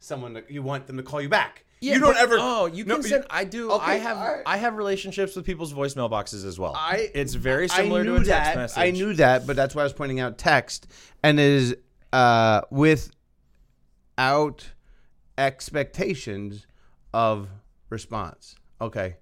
someone 0.00 0.34
to, 0.34 0.44
you 0.52 0.62
want 0.62 0.86
them 0.86 0.96
to 0.96 1.02
call 1.02 1.20
you 1.22 1.28
back. 1.28 1.64
Yeah, 1.80 1.94
you 1.94 2.00
don't 2.00 2.14
but- 2.14 2.20
ever. 2.22 2.36
Oh, 2.38 2.66
you 2.66 2.84
no, 2.84 2.96
can 2.96 3.04
send. 3.04 3.24
I 3.30 3.44
do. 3.44 3.70
Okay, 3.70 3.92
I 3.92 3.94
have. 3.96 4.18
all 4.18 4.32
right. 4.34 4.42
I 4.44 4.56
have 4.58 4.76
relationships 4.76 5.34
with 5.36 5.46
people's 5.46 5.72
voicemail 5.72 6.10
boxes 6.10 6.44
as 6.44 6.58
well. 6.58 6.74
I 6.76 7.10
It's 7.14 7.34
very 7.34 7.68
similar 7.68 8.00
I 8.00 8.02
knew 8.02 8.16
to 8.16 8.22
a 8.22 8.24
text 8.24 8.28
that. 8.50 8.56
message. 8.56 8.78
I 8.78 8.90
knew 8.90 9.14
that, 9.14 9.46
but 9.46 9.54
that's 9.56 9.74
why 9.74 9.82
I 9.82 9.84
was 9.84 9.92
pointing 9.92 10.18
out 10.20 10.36
text 10.36 10.88
and 11.22 11.38
it 11.40 11.44
is 11.46 11.76
uh, 12.12 12.62
without 12.70 13.10
expectations 15.36 16.66
of 17.12 17.48
response. 17.90 18.56
Okay, 18.80 19.16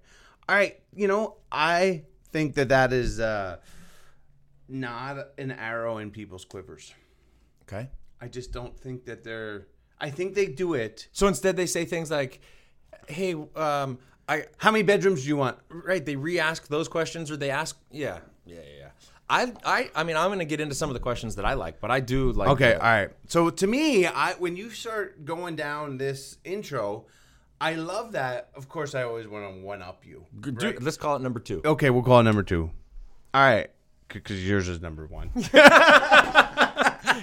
all 0.47 0.55
right. 0.55 0.79
You 0.95 1.07
know, 1.07 1.37
I 1.51 2.03
think 2.31 2.55
that 2.55 2.69
that 2.69 2.93
is 2.93 3.19
uh, 3.19 3.57
not 4.67 5.17
an 5.37 5.51
arrow 5.51 5.97
in 5.97 6.11
people's 6.11 6.45
quivers. 6.45 6.93
Okay. 7.63 7.89
I 8.21 8.27
just 8.27 8.51
don't 8.51 8.77
think 8.79 9.05
that 9.05 9.23
they're. 9.23 9.67
I 9.99 10.09
think 10.09 10.35
they 10.35 10.47
do 10.47 10.73
it. 10.73 11.07
So 11.11 11.27
instead, 11.27 11.55
they 11.55 11.65
say 11.65 11.85
things 11.85 12.09
like, 12.11 12.39
"Hey, 13.07 13.33
um, 13.55 13.99
I 14.27 14.45
How 14.57 14.71
many 14.71 14.83
bedrooms 14.83 15.23
do 15.23 15.27
you 15.27 15.37
want? 15.37 15.57
right." 15.69 16.03
They 16.03 16.15
re-ask 16.15 16.67
those 16.67 16.87
questions, 16.87 17.29
or 17.31 17.37
they 17.37 17.49
ask, 17.49 17.77
"Yeah, 17.91 18.19
yeah, 18.45 18.59
yeah." 18.79 18.89
I, 19.29 19.51
I, 19.65 19.89
I 19.93 20.03
mean, 20.03 20.15
I'm 20.15 20.29
going 20.29 20.39
to 20.39 20.45
get 20.45 20.61
into 20.61 20.75
some 20.75 20.89
of 20.89 20.93
the 20.93 20.99
questions 20.99 21.35
that 21.35 21.45
I 21.45 21.53
like, 21.53 21.81
but 21.81 21.91
I 21.91 21.99
do 21.99 22.31
like. 22.31 22.49
Okay, 22.49 22.73
all 22.73 22.79
right. 22.79 23.09
So 23.27 23.49
to 23.49 23.67
me, 23.67 24.05
I 24.05 24.33
when 24.33 24.55
you 24.55 24.69
start 24.69 25.25
going 25.25 25.55
down 25.55 25.97
this 25.97 26.37
intro, 26.45 27.05
I 27.59 27.75
love 27.75 28.13
that. 28.13 28.49
Of 28.55 28.69
course, 28.69 28.95
I 28.95 29.03
always 29.03 29.27
want 29.27 29.53
to 29.53 29.61
one 29.61 29.81
up 29.81 30.05
you. 30.05 30.25
right? 30.41 30.81
let's 30.81 30.97
call 30.97 31.15
it 31.17 31.21
number 31.21 31.39
two. 31.39 31.61
Okay, 31.65 31.89
we'll 31.89 32.03
call 32.03 32.19
it 32.21 32.23
number 32.23 32.43
two. 32.43 32.71
All 33.33 33.41
right, 33.41 33.69
because 34.07 34.47
yours 34.47 34.69
is 34.69 34.81
number 34.81 35.05
one. 35.07 35.31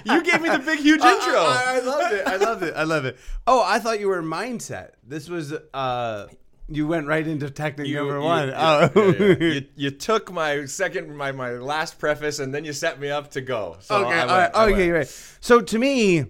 You 0.05 0.23
gave 0.23 0.41
me 0.41 0.49
the 0.49 0.59
big, 0.59 0.79
huge 0.79 1.01
intro. 1.01 1.33
I, 1.35 1.77
I 1.77 1.79
loved 1.79 2.13
it. 2.13 2.27
I 2.27 2.35
loved 2.35 2.63
it. 2.63 2.73
I 2.75 2.83
love 2.83 3.05
it. 3.05 3.17
Oh, 3.47 3.63
I 3.65 3.79
thought 3.79 3.99
you 3.99 4.07
were 4.07 4.21
mindset. 4.21 4.91
This 5.03 5.27
was 5.27 5.51
uh, 5.73 6.27
you 6.67 6.87
went 6.87 7.05
right 7.07 7.27
into 7.27 7.49
technique 7.49 7.87
You- 7.87 7.97
number 7.97 8.15
you- 8.17 8.21
one. 8.23 8.47
you- 8.49 8.53
oh. 8.55 8.79
yeah, 8.95 9.01
yeah. 9.03 9.35
Oh. 9.39 9.43
You, 9.45 9.65
you 9.75 9.91
took 9.91 10.31
my 10.31 10.65
second, 10.65 11.15
my, 11.15 11.31
my 11.31 11.51
last 11.51 11.99
preface, 11.99 12.39
and 12.39 12.53
then 12.53 12.65
you 12.65 12.73
set 12.73 12.99
me 12.99 13.09
up 13.09 13.31
to 13.31 13.41
go. 13.41 13.77
So 13.81 13.97
okay, 13.97 14.17
went, 14.17 14.29
right. 14.29 14.51
I 14.55 14.65
Okay, 14.71 14.91
went. 14.91 14.93
right. 14.93 15.37
So 15.41 15.61
to 15.61 15.77
me, 15.77 16.25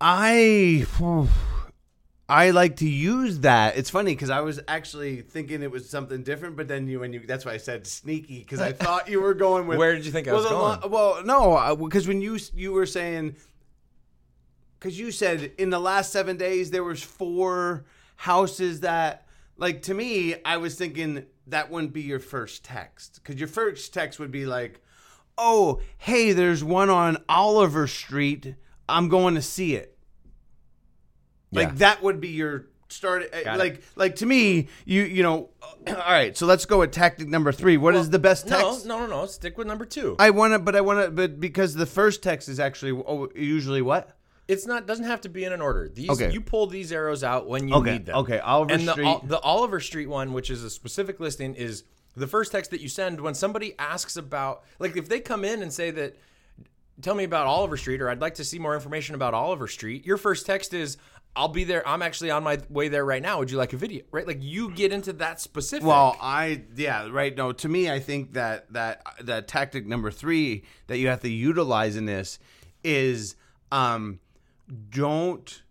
I 0.00 0.86
I 2.28 2.50
like 2.50 2.76
to 2.76 2.88
use 2.88 3.40
that. 3.40 3.76
It's 3.76 3.88
funny 3.90 4.12
because 4.14 4.30
I 4.30 4.40
was 4.40 4.60
actually 4.68 5.22
thinking 5.22 5.62
it 5.62 5.70
was 5.70 5.88
something 5.88 6.22
different, 6.22 6.56
but 6.56 6.68
then 6.68 6.86
you 6.88 7.00
when 7.00 7.12
you 7.12 7.20
that's 7.26 7.44
why 7.44 7.52
I 7.52 7.56
said 7.58 7.86
sneaky 7.86 8.40
because 8.40 8.60
I 8.60 8.72
thought 8.84 9.08
you 9.08 9.20
were 9.20 9.34
going 9.34 9.66
with 9.66 9.78
Where 9.78 9.94
did 9.94 10.04
you 10.04 10.12
think 10.12 10.28
I 10.28 10.32
was 10.32 10.44
the 10.44 10.50
going? 10.50 10.90
well, 10.90 11.22
no, 11.24 11.76
because 11.76 12.06
when 12.08 12.20
you 12.20 12.38
you 12.54 12.72
were 12.72 12.86
saying 12.86 13.36
because 14.86 15.00
you 15.00 15.10
said 15.10 15.50
in 15.58 15.70
the 15.70 15.80
last 15.80 16.12
seven 16.12 16.36
days 16.36 16.70
there 16.70 16.84
was 16.84 17.02
four 17.02 17.84
houses 18.14 18.80
that 18.80 19.26
like 19.56 19.82
to 19.82 19.92
me 19.92 20.36
i 20.44 20.56
was 20.56 20.76
thinking 20.76 21.26
that 21.48 21.72
wouldn't 21.72 21.92
be 21.92 22.02
your 22.02 22.20
first 22.20 22.62
text 22.62 23.16
because 23.16 23.34
your 23.40 23.48
first 23.48 23.92
text 23.92 24.20
would 24.20 24.30
be 24.30 24.46
like 24.46 24.80
oh 25.38 25.80
hey 25.98 26.30
there's 26.30 26.62
one 26.62 26.88
on 26.88 27.16
oliver 27.28 27.88
street 27.88 28.54
i'm 28.88 29.08
going 29.08 29.34
to 29.34 29.42
see 29.42 29.74
it 29.74 29.98
like 31.50 31.78
that 31.78 32.00
would 32.00 32.20
be 32.20 32.28
your 32.28 32.66
start 32.86 33.24
uh, 33.34 33.42
Got 33.42 33.56
it. 33.56 33.58
like 33.58 33.82
like 33.96 34.16
to 34.16 34.26
me 34.26 34.68
you 34.84 35.02
you 35.02 35.24
know 35.24 35.48
all 35.88 35.94
right 35.94 36.36
so 36.36 36.46
let's 36.46 36.64
go 36.64 36.78
with 36.78 36.92
tactic 36.92 37.26
number 37.26 37.50
three 37.50 37.76
What 37.76 37.96
is 37.96 38.10
the 38.10 38.20
best 38.20 38.46
text 38.46 38.86
no, 38.86 39.00
no, 39.00 39.06
no. 39.08 39.22
no. 39.22 39.26
Stick 39.26 39.58
with 39.58 39.66
number 39.66 39.84
two. 39.84 40.14
i 40.20 40.30
want 40.30 40.52
to 40.52 40.60
but 40.60 40.76
i 40.76 40.80
want 40.80 41.04
to 41.04 41.10
but 41.10 41.40
because 41.40 41.74
the 41.74 41.86
first 41.86 42.22
text 42.22 42.48
is 42.48 42.60
actually 42.60 42.92
oh, 42.92 43.28
usually 43.34 43.82
what 43.82 44.16
It's 44.48 44.66
not 44.66 44.86
doesn't 44.86 45.04
have 45.06 45.20
to 45.22 45.28
be 45.28 45.44
in 45.44 45.52
an 45.52 45.60
order. 45.60 45.88
These 45.88 46.10
Okay. 46.10 46.30
you 46.32 46.40
pull 46.40 46.66
these 46.68 46.92
arrows 46.92 47.24
out 47.24 47.48
when 47.48 47.66
you 47.68 47.74
Okay, 47.76 47.92
need 47.94 48.06
them. 48.06 48.16
okay, 48.18 48.38
Oliver 48.38 48.72
and 48.72 48.86
the, 48.86 48.92
Street. 48.92 49.06
Ol- 49.06 49.24
the 49.26 49.40
Oliver 49.40 49.80
Street 49.80 50.06
one, 50.06 50.32
which 50.32 50.50
is 50.50 50.62
a 50.62 50.70
specific 50.70 51.18
listing, 51.18 51.54
is 51.54 51.82
the 52.16 52.26
first 52.28 52.52
text 52.52 52.70
that 52.70 52.80
you 52.80 52.88
send 52.88 53.20
when 53.20 53.34
somebody 53.34 53.74
asks 53.78 54.16
about 54.16 54.62
like 54.78 54.96
if 54.96 55.08
they 55.08 55.20
come 55.20 55.44
in 55.44 55.62
and 55.62 55.72
say 55.72 55.90
that 55.90 56.16
tell 57.02 57.14
me 57.14 57.24
about 57.24 57.46
Oliver 57.46 57.76
Street 57.76 58.00
or 58.00 58.08
I'd 58.08 58.20
like 58.20 58.36
to 58.36 58.44
see 58.44 58.58
more 58.58 58.74
information 58.74 59.14
about 59.14 59.34
Oliver 59.34 59.66
Street, 59.68 60.06
your 60.06 60.16
first 60.16 60.46
text 60.46 60.72
is 60.72 60.96
I'll 61.38 61.48
be 61.48 61.64
there. 61.64 61.86
I'm 61.86 62.00
actually 62.00 62.30
on 62.30 62.42
my 62.44 62.58
way 62.70 62.88
there 62.88 63.04
right 63.04 63.20
now. 63.20 63.38
Would 63.40 63.50
you 63.50 63.58
like 63.58 63.74
a 63.74 63.76
video? 63.76 64.04
Right? 64.10 64.26
Like 64.26 64.38
you 64.40 64.70
get 64.70 64.90
into 64.92 65.12
that 65.14 65.38
specific. 65.40 65.86
Well, 65.86 66.16
I 66.18 66.62
yeah, 66.76 67.08
right. 67.10 67.36
No, 67.36 67.52
to 67.52 67.68
me, 67.68 67.90
I 67.90 67.98
think 67.98 68.32
that 68.34 68.72
that 68.72 69.02
that 69.22 69.46
tactic 69.48 69.86
number 69.86 70.10
three 70.10 70.62
that 70.86 70.96
you 70.98 71.08
have 71.08 71.20
to 71.22 71.28
utilize 71.28 71.96
in 71.96 72.06
this 72.06 72.38
is 72.82 73.34
um, 73.70 74.18
don't 74.90 75.62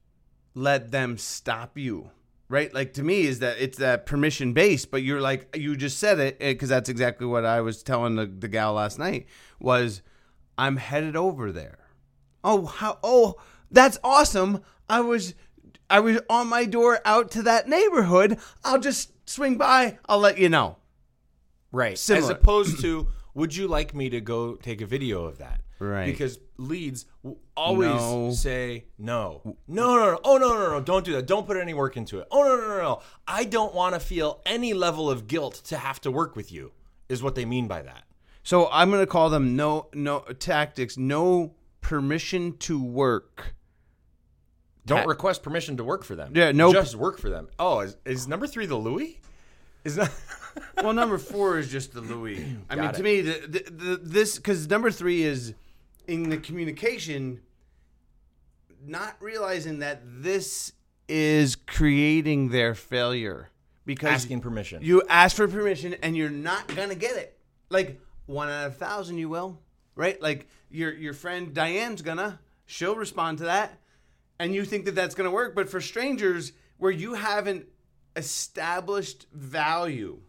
let 0.53 0.91
them 0.91 1.17
stop 1.17 1.77
you. 1.77 2.11
Right, 2.47 2.71
like 2.73 2.93
to 2.93 3.03
me, 3.03 3.21
is 3.21 3.39
that 3.39 3.57
it's 3.59 3.79
that 3.79 4.05
permission 4.05 4.53
based, 4.53 4.91
but 4.91 5.01
you're 5.01 5.19
like 5.19 5.55
you 5.57 5.75
just 5.75 5.97
said 5.97 6.19
it 6.19 6.37
eh, 6.39 6.53
because 6.53 6.69
that's 6.69 6.89
exactly 6.89 7.25
what 7.25 7.43
I 7.43 7.61
was 7.61 7.81
telling 7.81 8.15
the, 8.15 8.27
the 8.27 8.47
gal 8.47 8.73
last 8.73 8.99
night. 8.99 9.25
Was 9.59 10.03
I'm 10.55 10.77
headed 10.77 11.15
over 11.15 11.51
there. 11.51 11.79
Oh, 12.43 12.67
how? 12.67 12.99
Oh, 13.01 13.35
that's 13.71 13.97
awesome! 14.03 14.61
I 14.87 15.01
was, 15.01 15.33
I 15.89 16.01
was 16.01 16.19
on 16.29 16.47
my 16.47 16.65
door 16.65 16.99
out 17.03 17.31
to 17.31 17.41
that 17.43 17.67
neighborhood. 17.67 18.37
I'll 18.63 18.79
just 18.79 19.11
swing 19.27 19.57
by. 19.57 19.97
I'll 20.07 20.19
let 20.19 20.37
you 20.37 20.49
know. 20.49 20.77
Right. 21.71 21.93
As 21.93 22.29
opposed 22.29 22.79
to, 22.81 23.07
would 23.33 23.55
you 23.55 23.67
like 23.67 23.95
me 23.95 24.09
to 24.11 24.21
go 24.21 24.55
take 24.55 24.81
a 24.81 24.85
video 24.85 25.25
of 25.25 25.39
that? 25.39 25.61
Right. 25.77 26.05
Because 26.05 26.39
leads 26.57 27.05
will 27.21 27.37
always 27.57 27.89
No. 27.89 28.31
say 28.31 28.85
no. 28.97 29.41
No, 29.67 29.95
no, 29.95 30.11
no. 30.13 30.19
Oh, 30.23 30.37
no, 30.37 30.53
no, 30.53 30.69
no. 30.71 30.81
Don't 30.81 31.03
do 31.03 31.11
that. 31.13 31.25
Don't 31.27 31.45
put 31.45 31.57
any 31.57 31.73
work 31.73 31.97
into 31.97 32.19
it. 32.19 32.27
Oh, 32.31 32.43
no, 32.43 32.55
no, 32.55 32.67
no, 32.69 32.77
no. 32.81 33.01
I 33.27 33.43
don't 33.43 33.73
want 33.75 33.93
to 33.93 33.99
feel 33.99 34.41
any 34.45 34.73
level 34.73 35.09
of 35.09 35.27
guilt 35.27 35.55
to 35.65 35.77
have 35.77 35.99
to 36.01 36.11
work 36.11 36.35
with 36.37 36.51
you, 36.51 36.71
is 37.09 37.21
what 37.21 37.35
they 37.35 37.43
mean 37.45 37.67
by 37.67 37.81
that. 37.81 38.03
So 38.43 38.69
I'm 38.71 38.89
gonna 38.91 39.07
call 39.07 39.29
them 39.31 39.55
no 39.55 39.87
no 39.93 40.19
tactics. 40.19 40.97
No 40.97 41.55
permission 41.81 42.55
to 42.59 42.81
work. 42.81 43.55
Don't 44.85 45.07
request 45.07 45.41
permission 45.41 45.77
to 45.77 45.83
work 45.83 46.03
for 46.03 46.15
them. 46.15 46.31
Yeah, 46.35 46.51
no- 46.51 46.71
Just 46.71 46.95
work 46.95 47.17
for 47.17 47.29
them. 47.29 47.47
Oh, 47.57 47.79
is, 47.79 47.97
is 48.05 48.27
number 48.27 48.45
three 48.45 48.67
the 48.67 48.75
Louis? 48.75 49.19
Is 49.83 49.95
that. 49.95 50.11
well, 50.77 50.93
number 50.93 51.17
four 51.33 51.57
is 51.57 51.71
just 51.71 51.93
the 51.93 52.01
Louis. 52.01 52.37
I 52.69 52.75
mean, 52.75 52.85
Got 52.85 52.93
to 52.95 52.99
it. 52.99 53.03
me, 53.03 53.21
the, 53.21 53.47
the, 53.47 53.71
the, 53.71 53.99
this 54.03 54.35
because 54.37 54.69
number 54.69 54.91
three 54.91 55.23
is 55.23 55.55
in 56.07 56.29
the 56.29 56.37
communication, 56.37 57.41
not 58.85 59.15
realizing 59.19 59.79
that 59.79 60.01
this 60.03 60.73
is 61.07 61.55
creating 61.55 62.49
their 62.49 62.73
failure 62.75 63.49
because 63.85 64.13
Asking 64.13 64.41
permission. 64.41 64.81
You 64.81 65.03
ask 65.07 65.35
for 65.35 65.47
permission 65.47 65.95
and 66.01 66.17
you're 66.17 66.29
not 66.29 66.67
gonna 66.75 66.95
get 66.95 67.15
it. 67.15 67.37
Like 67.69 67.99
one 68.25 68.49
out 68.49 68.67
of 68.67 68.73
a 68.73 68.75
thousand, 68.75 69.17
you 69.17 69.29
will, 69.29 69.59
right? 69.95 70.19
Like 70.21 70.47
your 70.69 70.93
your 70.93 71.13
friend 71.13 71.53
Diane's 71.53 72.01
gonna, 72.01 72.39
she'll 72.65 72.95
respond 72.95 73.37
to 73.39 73.45
that, 73.45 73.79
and 74.39 74.53
you 74.53 74.65
think 74.65 74.85
that 74.85 74.95
that's 74.95 75.15
gonna 75.15 75.31
work. 75.31 75.55
But 75.55 75.69
for 75.69 75.79
strangers, 75.79 76.51
where 76.77 76.91
you 76.91 77.13
haven't 77.13 77.67
established 78.15 79.27
value, 79.31 80.19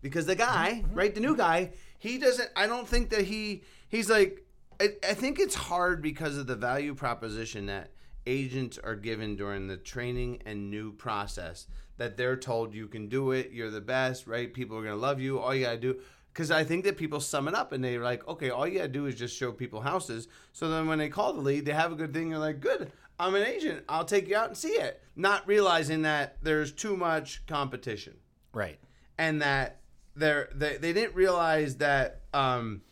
because 0.00 0.26
the 0.26 0.36
guy, 0.36 0.82
mm-hmm. 0.84 0.94
right, 0.94 1.14
the 1.14 1.20
new 1.20 1.36
guy, 1.36 1.72
he 1.98 2.18
doesn't. 2.18 2.50
I 2.54 2.66
don't 2.66 2.88
think 2.88 3.10
that 3.10 3.22
he 3.22 3.64
he's 3.88 4.08
like. 4.08 4.44
I, 4.80 4.90
I 5.08 5.14
think 5.14 5.38
it's 5.38 5.54
hard 5.54 6.02
because 6.02 6.36
of 6.36 6.46
the 6.46 6.56
value 6.56 6.94
proposition 6.94 7.66
that 7.66 7.90
agents 8.26 8.78
are 8.78 8.94
given 8.94 9.36
during 9.36 9.66
the 9.66 9.76
training 9.76 10.42
and 10.44 10.70
new 10.70 10.92
process 10.92 11.66
that 11.96 12.16
they're 12.16 12.36
told 12.36 12.74
you 12.74 12.86
can 12.86 13.08
do 13.08 13.32
it, 13.32 13.50
you're 13.50 13.70
the 13.70 13.80
best, 13.80 14.26
right? 14.26 14.52
People 14.52 14.78
are 14.78 14.82
gonna 14.82 14.96
love 14.96 15.20
you. 15.20 15.38
All 15.38 15.54
you 15.54 15.64
gotta 15.64 15.78
do. 15.78 15.98
Because 16.32 16.50
I 16.52 16.62
think 16.62 16.84
that 16.84 16.96
people 16.96 17.20
sum 17.20 17.48
it 17.48 17.54
up 17.54 17.72
and 17.72 17.82
they're 17.82 18.02
like, 18.02 18.26
okay, 18.28 18.50
all 18.50 18.66
you 18.66 18.78
gotta 18.78 18.88
do 18.88 19.06
is 19.06 19.16
just 19.16 19.36
show 19.36 19.50
people 19.50 19.80
houses. 19.80 20.28
So 20.52 20.68
then 20.70 20.86
when 20.86 20.98
they 20.98 21.08
call 21.08 21.32
the 21.32 21.40
lead, 21.40 21.64
they 21.64 21.72
have 21.72 21.90
a 21.90 21.96
good 21.96 22.14
thing. 22.14 22.30
They're 22.30 22.38
like, 22.38 22.60
good, 22.60 22.92
I'm 23.18 23.34
an 23.34 23.42
agent. 23.42 23.84
I'll 23.88 24.04
take 24.04 24.28
you 24.28 24.36
out 24.36 24.48
and 24.48 24.56
see 24.56 24.68
it. 24.68 25.02
Not 25.16 25.46
realizing 25.48 26.02
that 26.02 26.36
there's 26.42 26.70
too 26.70 26.96
much 26.96 27.44
competition 27.46 28.14
right. 28.52 28.78
and 29.16 29.42
that 29.42 29.80
they're, 30.14 30.48
they 30.54 30.76
they 30.76 30.92
didn't 30.92 31.14
realize 31.14 31.76
that 31.76 32.22
um, 32.32 32.82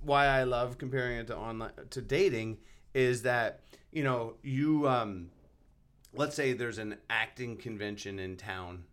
why 0.00 0.26
I 0.26 0.44
love 0.44 0.78
comparing 0.78 1.18
it 1.18 1.26
to 1.28 1.36
online 1.36 1.72
to 1.90 2.00
dating 2.00 2.58
is 2.94 3.22
that 3.22 3.60
you 3.92 4.04
know 4.04 4.34
you 4.42 4.88
um, 4.88 5.30
let's 6.14 6.36
say 6.36 6.52
there's 6.52 6.78
an 6.78 6.96
acting 7.10 7.56
convention 7.56 8.18
in 8.18 8.36
town, 8.36 8.84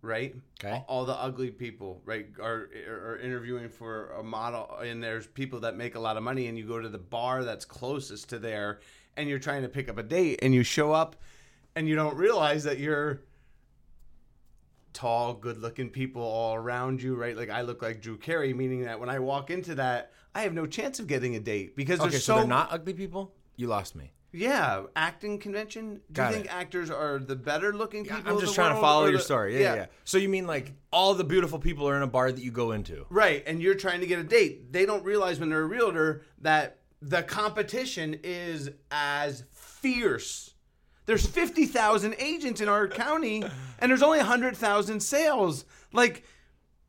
right? 0.00 0.34
Okay. 0.62 0.82
All 0.86 1.04
the 1.04 1.14
ugly 1.14 1.50
people, 1.50 2.00
right, 2.04 2.26
are 2.40 2.70
are 2.88 3.18
interviewing 3.18 3.68
for 3.68 4.10
a 4.10 4.22
model, 4.22 4.76
and 4.82 5.02
there's 5.02 5.26
people 5.26 5.60
that 5.60 5.76
make 5.76 5.94
a 5.94 6.00
lot 6.00 6.16
of 6.16 6.22
money, 6.22 6.46
and 6.46 6.58
you 6.58 6.66
go 6.66 6.80
to 6.80 6.88
the 6.88 6.98
bar 6.98 7.44
that's 7.44 7.64
closest 7.64 8.28
to 8.30 8.38
there, 8.38 8.80
and 9.16 9.28
you're 9.28 9.38
trying 9.38 9.62
to 9.62 9.68
pick 9.68 9.88
up 9.88 9.98
a 9.98 10.02
date, 10.02 10.40
and 10.42 10.54
you 10.54 10.62
show 10.62 10.92
up, 10.92 11.16
and 11.76 11.88
you 11.88 11.94
don't 11.94 12.16
realize 12.16 12.64
that 12.64 12.78
you're 12.78 13.20
tall, 14.92 15.34
good-looking 15.34 15.90
people 15.90 16.22
all 16.22 16.54
around 16.54 17.02
you, 17.02 17.14
right? 17.14 17.36
Like 17.36 17.50
I 17.50 17.62
look 17.62 17.82
like 17.82 18.00
Drew 18.00 18.16
Carey, 18.16 18.52
meaning 18.54 18.84
that 18.84 19.00
when 19.00 19.08
I 19.08 19.18
walk 19.18 19.50
into 19.50 19.74
that, 19.76 20.12
I 20.34 20.42
have 20.42 20.54
no 20.54 20.66
chance 20.66 20.98
of 21.00 21.06
getting 21.06 21.36
a 21.36 21.40
date 21.40 21.76
because 21.76 22.00
Okay, 22.00 22.10
there's 22.10 22.24
so 22.24 22.34
so, 22.34 22.38
they're 22.40 22.48
not 22.48 22.68
ugly 22.72 22.92
people. 22.94 23.34
You 23.56 23.66
lost 23.68 23.94
me. 23.94 24.12
yeah, 24.32 24.84
acting 24.96 25.38
convention. 25.38 25.96
Do 25.96 26.00
Got 26.14 26.28
you 26.28 26.34
think 26.36 26.46
it. 26.46 26.52
actors 26.54 26.90
are 26.90 27.18
the 27.18 27.36
better 27.36 27.74
looking 27.74 28.04
people? 28.04 28.22
I'm 28.24 28.40
just 28.40 28.54
trying 28.54 28.74
to 28.74 28.80
follow 28.80 29.04
your 29.06 29.18
the- 29.18 29.22
story. 29.24 29.54
Yeah, 29.54 29.60
yeah, 29.60 29.74
yeah. 29.74 29.86
So 30.04 30.16
you 30.18 30.28
mean 30.30 30.46
like 30.46 30.72
all 30.90 31.12
the 31.14 31.24
beautiful 31.24 31.58
people 31.58 31.86
are 31.88 31.96
in 31.96 32.02
a 32.02 32.06
bar 32.06 32.32
that 32.32 32.42
you 32.42 32.50
go 32.50 32.72
into? 32.72 33.04
Right, 33.10 33.42
and 33.46 33.60
you're 33.62 33.74
trying 33.74 34.00
to 34.00 34.06
get 34.06 34.18
a 34.18 34.24
date. 34.24 34.72
They 34.72 34.86
don't 34.86 35.04
realize 35.04 35.38
when 35.38 35.50
they're 35.50 35.60
a 35.62 35.66
realtor 35.66 36.22
that 36.40 36.78
the 37.02 37.22
competition 37.22 38.18
is 38.22 38.70
as 38.90 39.44
fierce. 39.52 40.51
There's 41.06 41.26
50,000 41.26 42.14
agents 42.18 42.60
in 42.60 42.68
our 42.68 42.86
county 42.86 43.42
and 43.80 43.90
there's 43.90 44.02
only 44.02 44.18
100,000 44.18 45.00
sales. 45.00 45.64
Like 45.92 46.24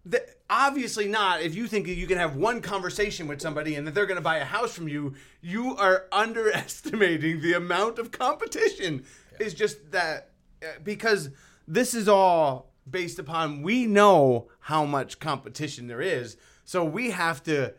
the, 0.06 0.24
obviously 0.50 1.08
not 1.08 1.42
if 1.42 1.56
you 1.56 1.68
think 1.68 1.88
that 1.88 1.96
you 1.96 2.06
can 2.08 2.18
have 2.18 2.36
one 2.36 2.62
conversation 2.62 3.28
with 3.28 3.42
somebody 3.42 3.76
and 3.76 3.88
that 3.88 3.96
they're 3.96 4.06
going 4.06 4.18
to 4.18 4.22
buy 4.22 4.38
a 4.38 4.46
house 4.46 4.74
from 4.74 4.88
you, 4.88 5.16
you 5.42 5.76
are 5.78 6.06
underestimating 6.12 7.42
the 7.42 7.54
amount 7.54 8.00
of 8.00 8.12
competition. 8.12 9.04
Is 9.40 9.56
just 9.56 9.92
that 9.92 10.30
uh, 10.62 10.68
because 10.84 11.32
this 11.68 11.96
is 11.96 12.08
all 12.08 12.72
based 12.90 13.18
upon 13.18 13.64
we 13.64 13.88
know 13.88 14.48
how 14.60 14.86
much 14.86 15.20
competition 15.20 15.88
there 15.88 16.02
is. 16.02 16.38
So 16.66 16.86
we 16.86 17.12
have 17.12 17.42
to 17.44 17.74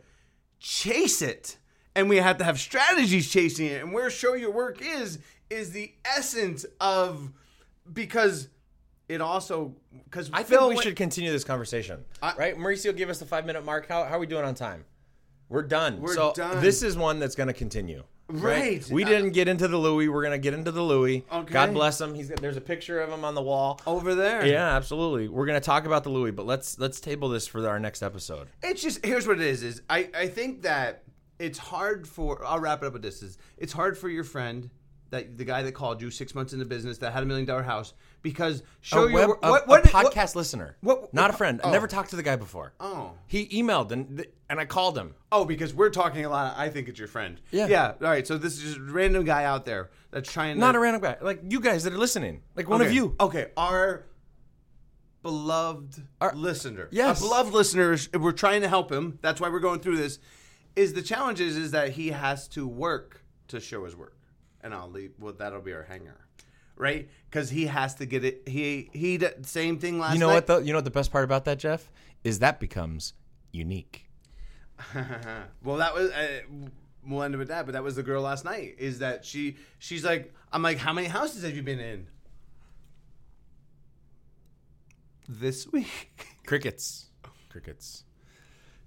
chase 0.59 1.23
it 1.23 1.59
and 1.95 2.09
we 2.09 2.17
have 2.17 2.39
to 2.39 2.45
have 2.45 2.59
strategies 2.59 3.31
chasing 3.31 3.67
it. 3.67 3.83
And 3.83 3.93
where 3.93 4.11
show 4.11 4.35
your 4.35 4.51
work 4.51 4.83
is 4.83 5.19
is 5.55 5.71
the 5.71 5.93
essence 6.05 6.67
of 6.81 7.33
because 7.93 8.49
it 9.09 9.21
also 9.21 9.75
because 10.05 10.31
I 10.33 10.43
think 10.43 10.61
we 10.69 10.77
should 10.83 10.97
continue 10.97 11.31
this 11.31 11.45
conversation. 11.45 12.05
I- 12.23 12.35
right? 12.37 12.57
Mauricio, 12.59 12.97
give 12.97 13.09
us 13.11 13.19
the 13.19 13.27
five 13.27 13.47
minute 13.47 13.65
mark. 13.65 13.89
How, 13.89 14.05
how 14.05 14.17
are 14.17 14.19
we 14.19 14.27
doing 14.27 14.45
on 14.45 14.55
time? 14.55 14.85
We're 15.49 15.63
done. 15.63 16.01
We're 16.01 16.15
so 16.15 16.33
done. 16.35 16.63
this 16.63 16.83
is 16.83 16.97
one 16.97 17.19
that's 17.19 17.35
going 17.35 17.49
to 17.49 17.53
continue. 17.53 18.03
Right. 18.29 18.89
We 18.91 19.05
Uh, 19.05 19.09
didn't 19.09 19.33
get 19.33 19.49
into 19.49 19.69
the 19.69 19.77
Louis. 19.77 20.09
We're 20.09 20.23
going 20.23 20.33
to 20.33 20.39
get 20.39 20.55
into 20.55 20.73
the 20.73 20.81
Louis. 20.83 21.27
Okay. 21.31 21.53
God 21.53 21.75
bless 21.75 22.01
him. 22.01 22.15
He's 22.15 22.29
there's 22.29 22.57
a 22.57 22.61
picture 22.63 23.01
of 23.03 23.11
him 23.11 23.23
on 23.27 23.35
the 23.35 23.43
wall. 23.43 23.79
over 23.87 24.15
there. 24.15 24.47
Yeah, 24.47 24.75
absolutely. 24.75 25.29
We're 25.29 25.45
going 25.45 25.61
to 25.61 25.65
talk 25.65 25.85
about 25.85 26.03
the 26.05 26.09
Louis, 26.11 26.31
but 26.31 26.47
let's 26.47 26.79
let's 26.79 27.01
table 27.01 27.29
this 27.29 27.47
for 27.47 27.69
our 27.69 27.79
next 27.79 28.03
episode. 28.03 28.49
It's 28.63 28.81
just 28.83 29.05
here's 29.05 29.27
what 29.29 29.39
it 29.41 29.47
is: 29.47 29.63
is 29.63 29.83
I 29.91 30.09
I 30.17 30.29
think 30.29 30.63
that 30.63 31.03
it's 31.39 31.59
hard 31.59 32.09
for. 32.09 32.43
I'll 32.47 32.59
wrap 32.61 32.83
it 32.83 32.87
up 32.87 32.95
with 32.95 33.03
this: 33.03 33.23
is 33.23 33.37
it's 33.59 33.75
hard 33.75 33.99
for 33.99 34.09
your 34.09 34.25
friend. 34.25 34.71
That 35.15 35.39
the 35.39 35.45
guy 35.45 35.63
that 35.63 35.73
called 35.73 36.03
you 36.03 36.11
six 36.11 36.35
months 36.35 36.53
into 36.53 36.65
business 36.65 36.99
that 36.99 37.13
had 37.13 37.23
a 37.23 37.27
million 37.27 37.47
dollar 37.47 37.63
house 37.63 37.95
because 38.21 38.65
show 38.81 39.05
a, 39.05 39.11
your 39.11 39.23
a, 39.23 39.29
what, 39.29 39.39
a 39.43 39.51
what, 39.51 39.69
what- 39.69 39.85
podcast 39.85 40.35
listener, 40.35 40.77
what- 40.81 41.15
not 41.15 41.31
a 41.31 41.33
friend. 41.33 41.61
I 41.63 41.69
oh. 41.69 41.71
never 41.71 41.87
talked 41.87 42.11
to 42.11 42.17
the 42.17 42.23
guy 42.25 42.35
before. 42.35 42.75
Oh. 42.81 43.13
He 43.29 43.47
emailed 43.47 43.93
and 43.93 44.27
and 44.51 44.59
I 44.59 44.65
called 44.65 44.99
him. 44.99 45.15
Oh, 45.31 45.45
because 45.45 45.73
we're 45.73 45.91
talking 45.91 46.25
a 46.25 46.29
lot. 46.29 46.57
I 46.59 46.69
think 46.69 46.89
it's 46.89 46.99
your 46.99 47.07
friend. 47.07 47.41
Yeah. 47.53 47.69
Yeah. 47.69 47.93
All 48.01 48.09
right. 48.09 48.27
So 48.27 48.37
this 48.37 48.57
is 48.57 48.63
just 48.63 48.77
a 48.79 48.83
random 48.83 49.25
guy 49.25 49.45
out 49.45 49.65
there 49.65 49.91
that's 50.11 50.33
trying. 50.33 50.59
Not 50.59 50.73
to, 50.73 50.79
a 50.79 50.81
random 50.81 51.01
guy, 51.01 51.17
like 51.21 51.43
you 51.49 51.61
guys 51.61 51.85
that 51.85 51.93
are 51.93 51.99
listening, 51.99 52.43
like 52.57 52.69
one 52.69 52.83
of 52.83 52.93
you. 52.93 53.15
Okay, 53.21 53.53
our 53.57 54.05
beloved 55.23 56.03
Our- 56.21 56.35
listener. 56.35 56.89
Yes. 56.91 57.23
Our 57.23 57.29
beloved 57.29 57.55
listeners, 57.55 58.09
we're 58.13 58.33
trying 58.33 58.63
to 58.63 58.69
help 58.69 58.91
him. 58.91 59.19
That's 59.23 59.41
why 59.41 59.49
we're 59.49 59.61
going 59.61 59.81
through 59.81 59.97
this. 59.97 60.19
Is 60.77 60.93
the 60.93 61.03
challenge 61.03 61.41
is, 61.41 61.57
is 61.57 61.71
that 61.71 61.91
he 61.91 62.11
has 62.11 62.49
to 62.49 62.67
work 62.67 63.25
to 63.49 63.61
show 63.61 63.85
his 63.85 63.95
work. 63.95 64.14
And 64.65 64.75
I'll 64.75 64.91
leave 64.91 65.13
well 65.21 65.35
that'll 65.35 65.61
be 65.61 65.73
our 65.73 65.85
hanger. 65.85 66.17
Right? 66.77 67.09
Because 67.31 67.51
he 67.51 67.67
has 67.67 67.95
to 67.97 68.07
get 68.07 68.25
it 68.25 68.49
he 68.49 68.91
he 68.93 69.19
did 69.19 69.47
same 69.47 69.79
thing 69.79 70.01
last 70.01 70.15
You 70.15 70.19
know 70.19 70.27
night. 70.29 70.35
what 70.35 70.47
though? 70.49 70.59
You 70.59 70.73
know 70.73 70.79
what 70.79 70.85
the 70.85 70.91
best 70.91 71.13
part 71.13 71.23
about 71.25 71.45
that, 71.45 71.59
Jeff, 71.61 71.89
is 72.25 72.41
that 72.41 72.59
becomes 72.59 73.13
unique. 73.53 74.09
well, 75.63 75.77
that 75.77 75.95
was. 75.95 76.11
Uh, 76.11 76.41
we'll 77.07 77.23
end 77.23 77.35
it 77.35 77.39
with 77.39 77.49
that. 77.49 77.67
But 77.67 77.73
that 77.73 77.85
was 77.85 77.95
the 77.95 78.03
girl 78.03 78.23
last 78.23 78.45
night. 78.45 78.75
Is 78.79 78.99
that 78.99 79.25
she? 79.25 79.57
She's 79.79 80.05
like, 80.05 80.35
I'm 80.53 80.63
like, 80.63 80.79
how 80.79 80.93
many 80.93 81.07
houses 81.07 81.45
have 81.45 81.55
you 81.55 81.63
been 81.63 81.79
in? 81.79 82.07
This 85.29 85.71
week. 85.71 86.21
Crickets. 86.47 87.07
Crickets. 87.51 88.04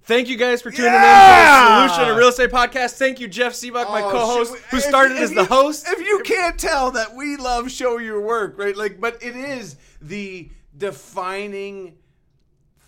Thank 0.07 0.29
you 0.29 0.37
guys 0.37 0.61
for 0.61 0.71
tuning 0.71 0.85
Yeah! 0.93 1.83
in 1.83 1.83
to 1.83 1.87
the 1.89 1.93
Solution, 1.95 2.13
a 2.13 2.17
real 2.17 2.29
estate 2.29 2.49
podcast. 2.49 2.93
Thank 2.97 3.19
you, 3.19 3.27
Jeff 3.27 3.51
Sibbach, 3.53 3.89
my 3.91 4.01
Oh, 4.03 4.09
co-host, 4.11 4.53
we- 4.53 4.59
who 4.71 4.79
started 4.79 5.17
if 5.17 5.23
as 5.23 5.29
the 5.31 5.41
you- 5.41 5.45
host. 5.47 5.85
If 5.87 5.99
you 5.99 6.21
can't 6.23 6.57
tell 6.57 6.91
that 6.91 7.13
we 7.13 7.35
love 7.35 7.69
show 7.69 7.97
your 7.97 8.21
work, 8.21 8.57
right? 8.57 8.75
Like, 8.75 9.01
but 9.01 9.21
it 9.21 9.35
is 9.35 9.75
the 10.01 10.49
defining 10.77 11.97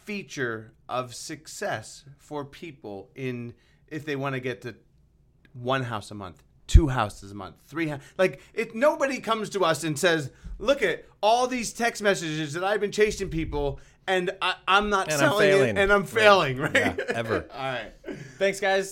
feature 0.05 0.71
of 0.87 1.13
success 1.13 2.05
for 2.17 2.45
people 2.45 3.11
in 3.15 3.53
if 3.89 4.05
they 4.05 4.15
want 4.15 4.35
to 4.35 4.39
get 4.39 4.61
to 4.61 4.75
one 5.53 5.83
house 5.83 6.11
a 6.11 6.15
month, 6.15 6.41
two 6.67 6.87
houses 6.87 7.31
a 7.31 7.35
month, 7.35 7.55
three. 7.67 7.93
Like, 8.17 8.39
if 8.53 8.73
nobody 8.73 9.19
comes 9.19 9.49
to 9.51 9.65
us 9.65 9.83
and 9.83 9.99
says, 9.99 10.31
"Look 10.57 10.81
at 10.81 11.05
all 11.21 11.47
these 11.47 11.73
text 11.73 12.01
messages 12.01 12.53
that 12.53 12.63
I've 12.63 12.79
been 12.79 12.91
chasing 12.93 13.29
people." 13.29 13.79
And 14.09 14.31
I, 14.41 14.55
I'm 14.67 14.89
not 14.89 15.05
And 15.05 15.13
I'm 15.13 15.19
selling 15.19 15.49
failing. 15.49 15.77
it, 15.77 15.81
and 15.81 15.93
I'm 15.93 16.01
Right. 16.01 16.09
failing, 16.09 16.57
right? 16.57 16.73
Yeah, 16.75 16.95
ever. 17.09 17.45
All 17.53 17.59
right. 17.59 17.91
Thanks, 18.39 18.59
guys. 18.59 18.87